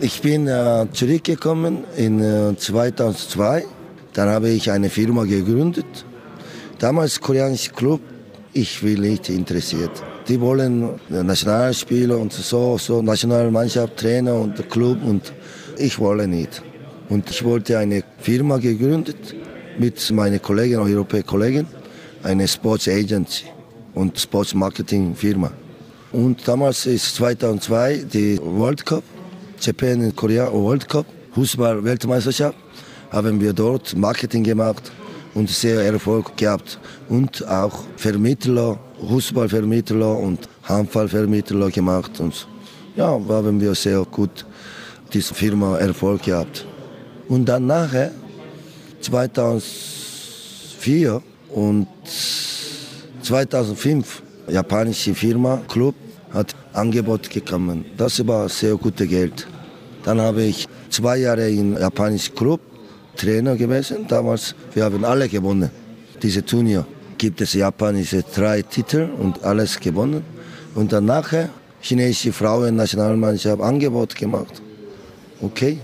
Ich 0.00 0.22
bin 0.22 0.46
äh, 0.46 0.86
zurückgekommen 0.92 1.84
in 1.96 2.20
äh, 2.20 2.56
2002 2.56 3.64
dann 4.16 4.30
habe 4.30 4.48
ich 4.48 4.70
eine 4.70 4.88
Firma 4.88 5.24
gegründet. 5.24 6.06
Damals 6.78 7.20
koreanischer 7.20 7.72
Club, 7.72 8.00
ich 8.54 8.82
will 8.82 8.98
nicht 8.98 9.28
interessiert. 9.28 9.90
Die 10.26 10.40
wollen 10.40 10.88
Nationalspieler 11.10 12.16
und 12.16 12.32
so, 12.32 12.78
so 12.78 13.02
Nationalmannschaft, 13.02 13.98
Trainer 13.98 14.34
und 14.36 14.70
Club 14.70 15.04
und 15.04 15.34
ich 15.76 15.98
wollte 15.98 16.26
nicht. 16.26 16.62
Und 17.10 17.28
ich 17.28 17.44
wollte 17.44 17.76
eine 17.76 18.04
Firma 18.26 18.56
gegründet 18.58 19.36
mit 19.78 20.10
meinen 20.10 20.42
Kollegen, 20.42 20.80
europäischen 20.80 21.26
Kollegen, 21.28 21.66
eine 22.24 22.48
Sports 22.48 22.88
Agency 22.88 23.44
und 23.94 24.18
Sports 24.18 24.52
Marketing 24.52 25.14
Firma. 25.14 25.52
Und 26.10 26.36
damals 26.48 26.86
ist 26.86 27.14
2002 27.14 28.04
die 28.12 28.40
World 28.42 28.84
Cup, 28.84 29.04
Japan 29.60 30.02
in 30.02 30.16
Korea 30.16 30.52
World 30.52 30.88
Cup, 30.88 31.06
Fußball-Weltmeisterschaft 31.36 32.56
haben 33.12 33.40
wir 33.40 33.52
dort 33.52 33.96
Marketing 33.96 34.42
gemacht 34.42 34.90
und 35.34 35.48
sehr 35.48 35.82
Erfolg 35.82 36.36
gehabt. 36.36 36.80
Und 37.08 37.46
auch 37.46 37.84
Vermittler, 37.96 38.76
Fußballvermittler 39.08 40.18
und 40.18 40.48
Handballvermittler 40.64 41.70
gemacht. 41.70 42.18
Und 42.18 42.48
ja, 42.96 43.06
haben 43.06 43.60
wir 43.60 43.72
sehr 43.76 44.04
gut 44.10 44.44
diese 45.12 45.32
Firma 45.32 45.78
Erfolg 45.78 46.24
gehabt. 46.24 46.66
Und 47.28 47.46
dann 47.46 47.66
nachher, 47.66 48.12
2004 49.00 51.22
und 51.50 51.88
2005, 53.22 54.22
japanische 54.48 55.14
Firma, 55.14 55.62
Club, 55.68 55.94
hat 56.32 56.56
Angebot 56.72 57.32
bekommen. 57.32 57.84
Das 57.96 58.26
war 58.26 58.48
sehr 58.48 58.74
gutes 58.76 59.08
Geld. 59.08 59.46
Dann 60.04 60.20
habe 60.20 60.42
ich 60.42 60.66
zwei 60.90 61.18
Jahre 61.18 61.48
in 61.50 61.74
japanischen 61.74 62.34
Club 62.34 62.60
Trainer 63.16 63.56
gewesen 63.56 64.06
damals. 64.06 64.54
Wir 64.74 64.84
haben 64.84 65.04
alle 65.04 65.28
gewonnen. 65.28 65.70
Diese 66.22 66.44
Turnier 66.44 66.86
gibt 67.18 67.40
es 67.40 67.54
japanische 67.54 68.22
drei 68.22 68.62
Titel 68.62 69.08
und 69.18 69.42
alles 69.42 69.80
gewonnen. 69.80 70.22
Und 70.74 70.92
dann 70.92 71.06
nachher 71.06 71.48
chinesische 71.80 72.32
Frauen-Nationalmannschaft 72.32 73.62
Angebot 73.62 74.14
gemacht. 74.14 74.62
Okay, 75.40 75.78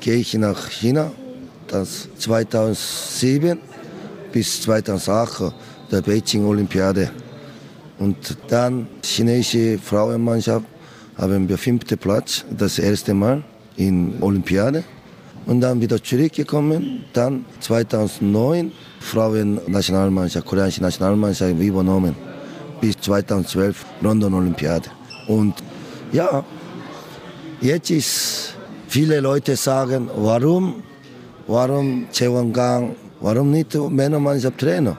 gehe 0.00 0.16
ich 0.16 0.34
nach 0.34 0.68
China. 0.70 1.12
Das 1.68 2.08
2007 2.18 3.58
bis 4.32 4.62
2008 4.62 5.52
der 5.92 6.02
Beijing 6.02 6.44
Olympiade. 6.46 7.10
Und 7.98 8.36
dann 8.48 8.88
chinesische 9.04 9.78
Frauenmannschaft 9.78 10.64
haben 11.16 11.48
wir 11.48 11.58
fünfte 11.58 11.96
Platz, 11.96 12.44
das 12.50 12.78
erste 12.78 13.12
Mal 13.12 13.42
in 13.76 14.14
Olympiade 14.22 14.84
und 15.46 15.60
dann 15.60 15.80
wieder 15.80 16.02
zurückgekommen. 16.02 17.04
Dann 17.12 17.44
2009 17.60 18.72
Frauen-Nationalmannschaft, 19.00 20.46
koreanische 20.46 20.82
Nationalmannschaft 20.82 21.58
übernommen. 21.58 22.16
Bis 22.80 22.98
2012 23.00 23.84
London 24.00 24.32
Olympiade. 24.32 24.88
Und 25.26 25.54
ja, 26.12 26.44
jetzt 27.60 27.90
ist, 27.90 28.54
viele 28.90 29.20
Leute 29.20 29.54
sagen, 29.54 30.10
warum, 30.16 30.82
warum 31.46 32.06
Gang, 32.52 32.96
warum 33.20 33.50
nicht 33.52 33.74
Männermannschaft 33.74 34.58
Trainer? 34.58 34.96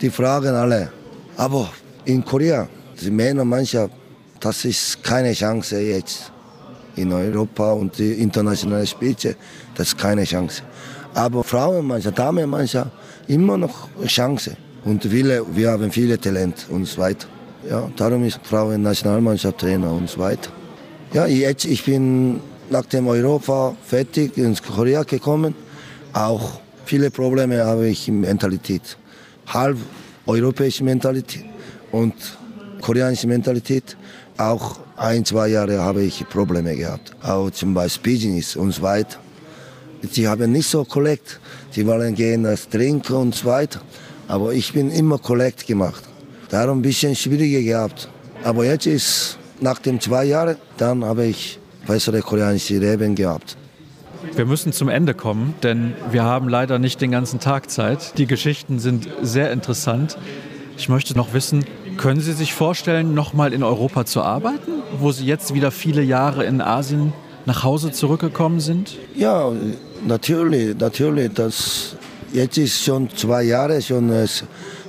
Die 0.00 0.10
fragen 0.10 0.54
alle. 0.54 0.90
Aber 1.36 1.68
in 2.06 2.24
Korea, 2.24 2.66
die 3.00 3.10
Männermannschaft, 3.10 3.92
das 4.40 4.64
ist 4.64 5.02
keine 5.02 5.32
Chance 5.32 5.78
jetzt 5.78 6.32
in 6.96 7.12
Europa 7.12 7.72
und 7.72 7.98
die 7.98 8.12
internationale 8.14 8.86
Spitze, 8.86 9.36
das 9.74 9.88
ist 9.88 9.98
keine 9.98 10.24
Chance. 10.24 10.62
Aber 11.12 11.44
Frauenmannschaft, 11.44 12.18
Damenmannschaft, 12.18 12.90
immer 13.28 13.58
noch 13.58 13.88
Chance. 14.06 14.56
Und 14.84 15.04
viele, 15.04 15.44
wir 15.54 15.70
haben 15.70 15.90
viele 15.90 16.18
Talent 16.18 16.66
und 16.70 16.86
so 16.86 16.98
weiter. 16.98 17.26
Ja, 17.68 17.90
darum 17.96 18.24
ist 18.24 18.40
Frauen-Nationalmannschaft 18.42 19.58
Trainer 19.58 19.92
und 19.92 20.08
so 20.08 20.18
weiter. 20.18 20.50
Ja, 21.12 21.26
jetzt, 21.26 21.64
ich 21.64 21.84
bin 21.84 22.40
nach 22.70 22.86
dem 22.86 23.06
Europa 23.06 23.76
fertig 23.84 24.36
ins 24.38 24.62
Korea 24.62 25.02
gekommen. 25.02 25.54
Auch 26.12 26.60
viele 26.84 27.10
Probleme 27.10 27.64
habe 27.64 27.88
ich 27.88 28.08
in 28.08 28.20
Mentalität. 28.20 28.96
Halb 29.46 29.78
europäische 30.26 30.84
Mentalität 30.84 31.44
und 31.92 32.14
koreanische 32.80 33.26
Mentalität. 33.26 33.96
Auch 34.36 34.80
ein, 34.96 35.24
zwei 35.24 35.48
Jahre 35.48 35.80
habe 35.80 36.02
ich 36.02 36.28
Probleme 36.28 36.74
gehabt. 36.76 37.14
Auch 37.22 37.50
zum 37.50 37.74
Beispiel 37.74 38.14
Business 38.14 38.56
und 38.56 38.72
so 38.72 38.82
weiter. 38.82 39.18
Sie 40.10 40.28
haben 40.28 40.52
nicht 40.52 40.68
so 40.68 40.84
kollekt. 40.84 41.40
Sie 41.70 41.86
wollen 41.86 42.14
gehen 42.14 42.44
das 42.44 42.68
Trinken 42.68 43.14
und 43.14 43.34
so 43.34 43.46
weiter. 43.46 43.80
Aber 44.28 44.52
ich 44.52 44.72
bin 44.72 44.90
immer 44.90 45.18
kollekt 45.18 45.66
gemacht. 45.66 46.04
Darum 46.50 46.78
ein 46.78 46.82
bisschen 46.82 47.16
schwieriger 47.16 47.62
gehabt. 47.62 48.08
Aber 48.42 48.64
jetzt 48.64 48.86
ist, 48.86 49.38
nach 49.60 49.78
den 49.78 50.00
zwei 50.00 50.24
Jahren, 50.26 50.56
dann 50.76 51.04
habe 51.04 51.26
ich 51.26 51.58
bessere 51.86 52.20
koreanische 52.20 52.78
Leben 52.78 53.14
gehabt. 53.14 53.56
Wir 54.34 54.46
müssen 54.46 54.72
zum 54.72 54.88
Ende 54.88 55.14
kommen, 55.14 55.54
denn 55.62 55.94
wir 56.10 56.24
haben 56.24 56.48
leider 56.48 56.78
nicht 56.78 57.00
den 57.00 57.10
ganzen 57.10 57.40
Tag 57.40 57.70
Zeit. 57.70 58.18
Die 58.18 58.26
Geschichten 58.26 58.78
sind 58.78 59.08
sehr 59.22 59.52
interessant. 59.52 60.16
Ich 60.76 60.88
möchte 60.88 61.14
noch 61.14 61.34
wissen, 61.34 61.64
können 61.96 62.20
Sie 62.20 62.32
sich 62.32 62.54
vorstellen, 62.54 63.14
noch 63.14 63.32
mal 63.32 63.52
in 63.52 63.62
Europa 63.62 64.04
zu 64.06 64.22
arbeiten, 64.22 64.82
wo 64.98 65.12
Sie 65.12 65.26
jetzt 65.26 65.54
wieder 65.54 65.70
viele 65.70 66.02
Jahre 66.02 66.44
in 66.44 66.60
Asien 66.60 67.12
nach 67.46 67.62
Hause 67.62 67.92
zurückgekommen 67.92 68.60
sind? 68.60 68.96
Ja, 69.14 69.52
natürlich, 70.06 70.76
natürlich. 70.78 71.32
Das 71.34 71.96
jetzt 72.32 72.58
ist 72.58 72.82
schon 72.82 73.10
zwei 73.10 73.44
Jahre 73.44 73.80
schon 73.82 74.10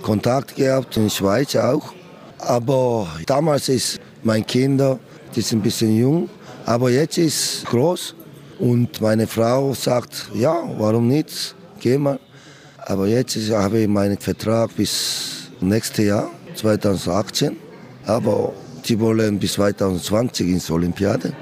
Kontakt 0.01 0.55
gehabt 0.55 0.97
in 0.97 1.03
der 1.03 1.09
Schweiz 1.09 1.55
auch. 1.55 1.93
Aber 2.39 3.07
damals 3.25 3.69
ist 3.69 3.99
mein 4.23 4.45
Kinder, 4.45 4.99
die 5.35 5.41
sind 5.41 5.59
ein 5.59 5.63
bisschen 5.63 5.95
jung, 5.95 6.29
aber 6.65 6.89
jetzt 6.89 7.17
ist 7.17 7.65
groß 7.65 8.15
und 8.59 9.01
meine 9.01 9.27
Frau 9.27 9.73
sagt, 9.73 10.29
ja, 10.33 10.55
warum 10.77 11.07
nicht, 11.07 11.55
geh 11.79 11.97
mal. 11.97 12.19
Aber 12.85 13.07
jetzt 13.07 13.37
habe 13.51 13.79
ich 13.79 13.87
meinen 13.87 14.17
Vertrag 14.17 14.75
bis 14.75 15.51
nächstes 15.61 16.05
Jahr. 16.05 16.29
2018. 16.55 17.57
Aber 18.05 18.53
die 18.85 18.99
wollen 18.99 19.39
bis 19.39 19.53
2020 19.53 20.47
ins 20.47 20.71
Olympiade. 20.71 21.33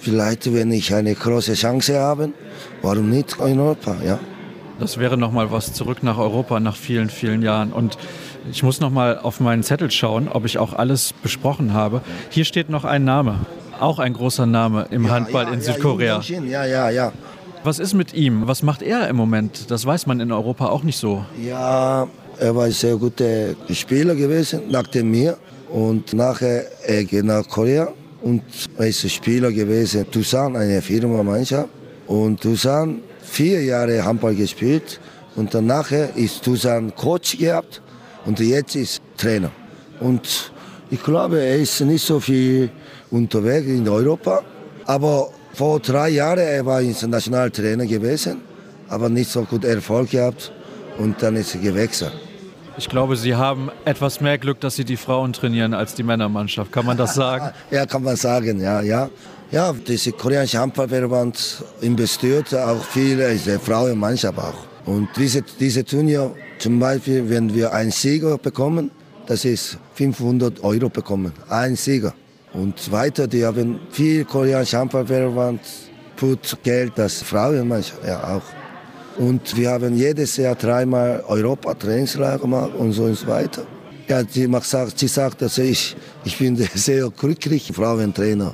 Vielleicht, 0.00 0.52
wenn 0.52 0.70
ich 0.72 0.94
eine 0.94 1.14
große 1.14 1.54
Chance 1.54 1.98
habe, 1.98 2.30
warum 2.82 3.10
nicht 3.10 3.36
in 3.38 3.60
Europa, 3.60 3.96
ja. 4.04 4.18
Das 4.78 4.98
wäre 4.98 5.16
nochmal 5.16 5.52
was 5.52 5.72
zurück 5.72 6.02
nach 6.02 6.18
Europa 6.18 6.58
nach 6.58 6.76
vielen, 6.76 7.08
vielen 7.08 7.42
Jahren. 7.42 7.72
Und 7.72 7.98
ich 8.50 8.62
muss 8.62 8.80
nochmal 8.80 9.18
auf 9.18 9.38
meinen 9.38 9.62
Zettel 9.62 9.90
schauen, 9.90 10.28
ob 10.28 10.44
ich 10.44 10.58
auch 10.58 10.72
alles 10.72 11.12
besprochen 11.22 11.72
habe. 11.72 12.00
Hier 12.30 12.44
steht 12.44 12.68
noch 12.68 12.84
ein 12.84 13.04
Name, 13.04 13.46
auch 13.82 13.98
ein 13.98 14.14
großer 14.14 14.46
Name 14.46 14.86
im 14.90 15.04
ja, 15.04 15.10
Handball 15.10 15.44
ja, 15.46 15.52
in 15.52 15.60
Südkorea. 15.60 16.20
Ja, 16.20 16.64
ja, 16.64 16.90
ja. 16.90 17.12
Was 17.64 17.78
ist 17.78 17.94
mit 17.94 18.14
ihm? 18.14 18.46
Was 18.46 18.62
macht 18.62 18.82
er 18.82 19.08
im 19.08 19.16
Moment? 19.16 19.70
Das 19.70 19.86
weiß 19.86 20.06
man 20.06 20.20
in 20.20 20.32
Europa 20.32 20.66
auch 20.66 20.82
nicht 20.82 20.98
so. 20.98 21.24
Ja, 21.40 22.08
er 22.38 22.56
war 22.56 22.64
ein 22.64 22.72
sehr 22.72 22.96
guter 22.96 23.54
Spieler 23.70 24.14
gewesen, 24.14 24.62
nach 24.70 24.84
mir. 24.94 25.36
Und 25.68 26.12
nachher 26.12 26.66
er 26.86 27.04
geht 27.04 27.24
nach 27.24 27.48
Korea 27.48 27.88
und 28.22 28.42
er 28.76 28.88
ist 28.88 29.10
Spieler 29.10 29.50
gewesen. 29.50 30.04
Tucson, 30.10 30.56
eine 30.56 30.82
Firma-Mannschaft. 30.82 31.68
Und 32.06 32.40
Tucson 32.40 33.00
vier 33.22 33.62
Jahre 33.62 34.04
Handball 34.04 34.34
gespielt 34.34 35.00
und 35.36 35.54
dann 35.54 35.66
nachher 35.66 36.14
ist 36.16 36.44
Tucson 36.44 36.92
Coach 36.94 37.38
gehabt 37.38 37.80
und 38.26 38.38
jetzt 38.40 38.76
ist 38.76 39.00
Trainer. 39.16 39.50
Und 40.00 40.52
ich 40.90 41.02
glaube, 41.02 41.40
er 41.40 41.56
ist 41.56 41.80
nicht 41.80 42.04
so 42.04 42.20
viel 42.20 42.70
unterwegs 43.12 43.68
in 43.68 43.88
Europa, 43.88 44.42
aber 44.86 45.30
vor 45.54 45.78
drei 45.78 46.08
Jahren 46.08 46.38
er 46.38 46.66
war 46.66 46.80
international 46.80 47.50
Trainer 47.50 47.86
gewesen, 47.86 48.40
aber 48.88 49.08
nicht 49.08 49.30
so 49.30 49.42
gut 49.42 49.64
Erfolg 49.64 50.10
gehabt 50.10 50.52
und 50.98 51.22
dann 51.22 51.36
ist 51.36 51.54
er 51.54 51.60
gewechselt. 51.60 52.12
Ich 52.78 52.88
glaube, 52.88 53.16
Sie 53.16 53.34
haben 53.34 53.70
etwas 53.84 54.20
mehr 54.20 54.38
Glück, 54.38 54.58
dass 54.60 54.76
Sie 54.76 54.84
die 54.84 54.96
Frauen 54.96 55.34
trainieren 55.34 55.74
als 55.74 55.94
die 55.94 56.02
Männermannschaft. 56.02 56.72
Kann 56.72 56.86
man 56.86 56.96
das 56.96 57.14
sagen? 57.14 57.50
ja, 57.70 57.84
kann 57.84 58.02
man 58.02 58.16
sagen, 58.16 58.60
ja, 58.60 58.80
ja. 58.80 59.10
Ja, 59.50 59.74
diese 59.74 60.12
koreanische 60.12 60.58
Handballverband 60.58 61.62
investiert 61.82 62.54
auch 62.54 62.82
viel 62.82 63.20
in 63.20 63.38
die 63.44 63.58
Frauenmannschaft 63.58 64.38
auch. 64.38 64.64
Und 64.86 65.10
diese, 65.16 65.42
diese 65.42 65.84
Turnier, 65.84 66.34
zum 66.58 66.78
Beispiel, 66.78 67.28
wenn 67.28 67.54
wir 67.54 67.74
einen 67.74 67.90
Sieger 67.90 68.38
bekommen, 68.38 68.90
das 69.26 69.44
ist 69.44 69.76
500 69.94 70.64
Euro 70.64 70.88
bekommen, 70.88 71.32
ein 71.50 71.76
Sieger. 71.76 72.14
Und 72.54 72.92
weiter, 72.92 73.26
die 73.26 73.44
haben 73.44 73.80
viel 73.90 74.24
koreanische 74.24 74.78
Handballverband, 74.78 75.60
tut 76.16 76.58
Geld, 76.62 76.92
das 76.96 77.22
Frauenmannschaft 77.22 78.04
ja 78.06 78.36
auch. 78.36 78.42
Und 79.18 79.56
wir 79.56 79.70
haben 79.70 79.96
jedes 79.96 80.36
Jahr 80.36 80.54
dreimal 80.54 81.22
Europa-Trainingslager 81.26 82.38
gemacht 82.38 82.72
und 82.76 82.92
so 82.92 83.04
und 83.04 83.16
so 83.16 83.26
weiter. 83.26 83.62
Ja, 84.08 84.22
sie, 84.28 84.50
sagt, 84.62 84.98
sie 84.98 85.08
sagt, 85.08 85.42
dass 85.42 85.58
ich, 85.58 85.96
ich 86.24 86.38
bin 86.38 86.56
sehr 86.56 87.08
glücklich 87.10 87.72
Frauentrainer. 87.74 88.52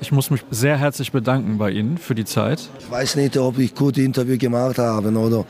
Ich 0.00 0.12
muss 0.12 0.30
mich 0.30 0.42
sehr 0.50 0.78
herzlich 0.78 1.12
bedanken 1.12 1.58
bei 1.58 1.70
Ihnen 1.70 1.98
für 1.98 2.14
die 2.14 2.24
Zeit. 2.24 2.68
Ich 2.78 2.90
weiß 2.90 3.16
nicht, 3.16 3.36
ob 3.36 3.58
ich 3.58 3.74
gut 3.74 3.98
Interview 3.98 4.38
gemacht 4.38 4.78
habe 4.78 5.10
oder 5.10 5.44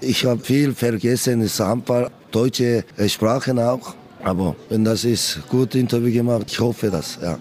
ich 0.00 0.24
habe 0.26 0.40
viel 0.40 0.74
vergessen, 0.74 1.40
es 1.40 1.58
Handball, 1.58 2.10
deutsche 2.30 2.84
Sprachen 3.08 3.58
auch. 3.58 3.94
Aber 4.26 4.56
wenn 4.70 4.84
das 4.84 5.04
ist, 5.04 5.48
gut 5.48 5.76
Interview 5.76 6.12
gemacht, 6.12 6.46
ich 6.48 6.58
hoffe 6.58 6.90
das, 6.90 7.16
ja. 7.22 7.38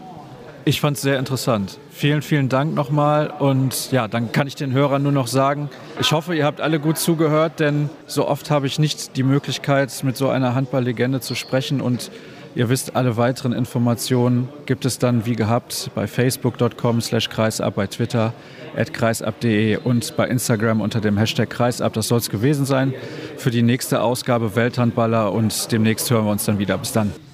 Ich 0.65 0.79
fand 0.79 0.97
es 0.97 1.01
sehr 1.01 1.17
interessant. 1.17 1.79
Vielen, 1.89 2.21
vielen 2.21 2.47
Dank 2.47 2.75
nochmal. 2.75 3.33
Und 3.39 3.91
ja, 3.91 4.07
dann 4.07 4.31
kann 4.31 4.45
ich 4.45 4.53
den 4.53 4.71
Hörern 4.71 5.01
nur 5.01 5.11
noch 5.11 5.25
sagen, 5.25 5.69
ich 5.99 6.11
hoffe, 6.11 6.35
ihr 6.35 6.45
habt 6.45 6.61
alle 6.61 6.79
gut 6.79 6.99
zugehört, 6.99 7.59
denn 7.59 7.89
so 8.05 8.27
oft 8.27 8.51
habe 8.51 8.67
ich 8.67 8.77
nicht 8.77 9.17
die 9.17 9.23
Möglichkeit, 9.23 10.03
mit 10.03 10.15
so 10.15 10.29
einer 10.29 10.53
Handballlegende 10.53 11.21
zu 11.21 11.33
sprechen. 11.33 11.81
Und 11.81 12.11
Ihr 12.55 12.69
wisst, 12.69 12.95
alle 12.95 13.17
weiteren 13.17 13.51
Informationen 13.51 14.47
gibt 14.65 14.85
es 14.85 14.97
dann 14.97 15.25
wie 15.25 15.35
gehabt 15.35 15.91
bei 15.93 16.07
facebook.com 16.07 17.01
slash 17.01 17.29
kreisab, 17.29 17.75
bei 17.75 17.85
Twitter 17.87 18.33
at 18.77 18.93
kreisab.de 18.93 19.77
und 19.77 20.15
bei 20.15 20.27
Instagram 20.27 20.79
unter 20.79 21.01
dem 21.01 21.17
Hashtag 21.17 21.49
kreisab. 21.49 21.91
Das 21.93 22.07
soll 22.07 22.19
es 22.19 22.29
gewesen 22.29 22.65
sein 22.65 22.93
für 23.35 23.51
die 23.51 23.61
nächste 23.61 24.01
Ausgabe 24.01 24.55
Welthandballer 24.55 25.33
und 25.33 25.69
demnächst 25.73 26.09
hören 26.09 26.25
wir 26.25 26.31
uns 26.31 26.45
dann 26.45 26.57
wieder. 26.57 26.77
Bis 26.77 26.93
dann. 26.93 27.24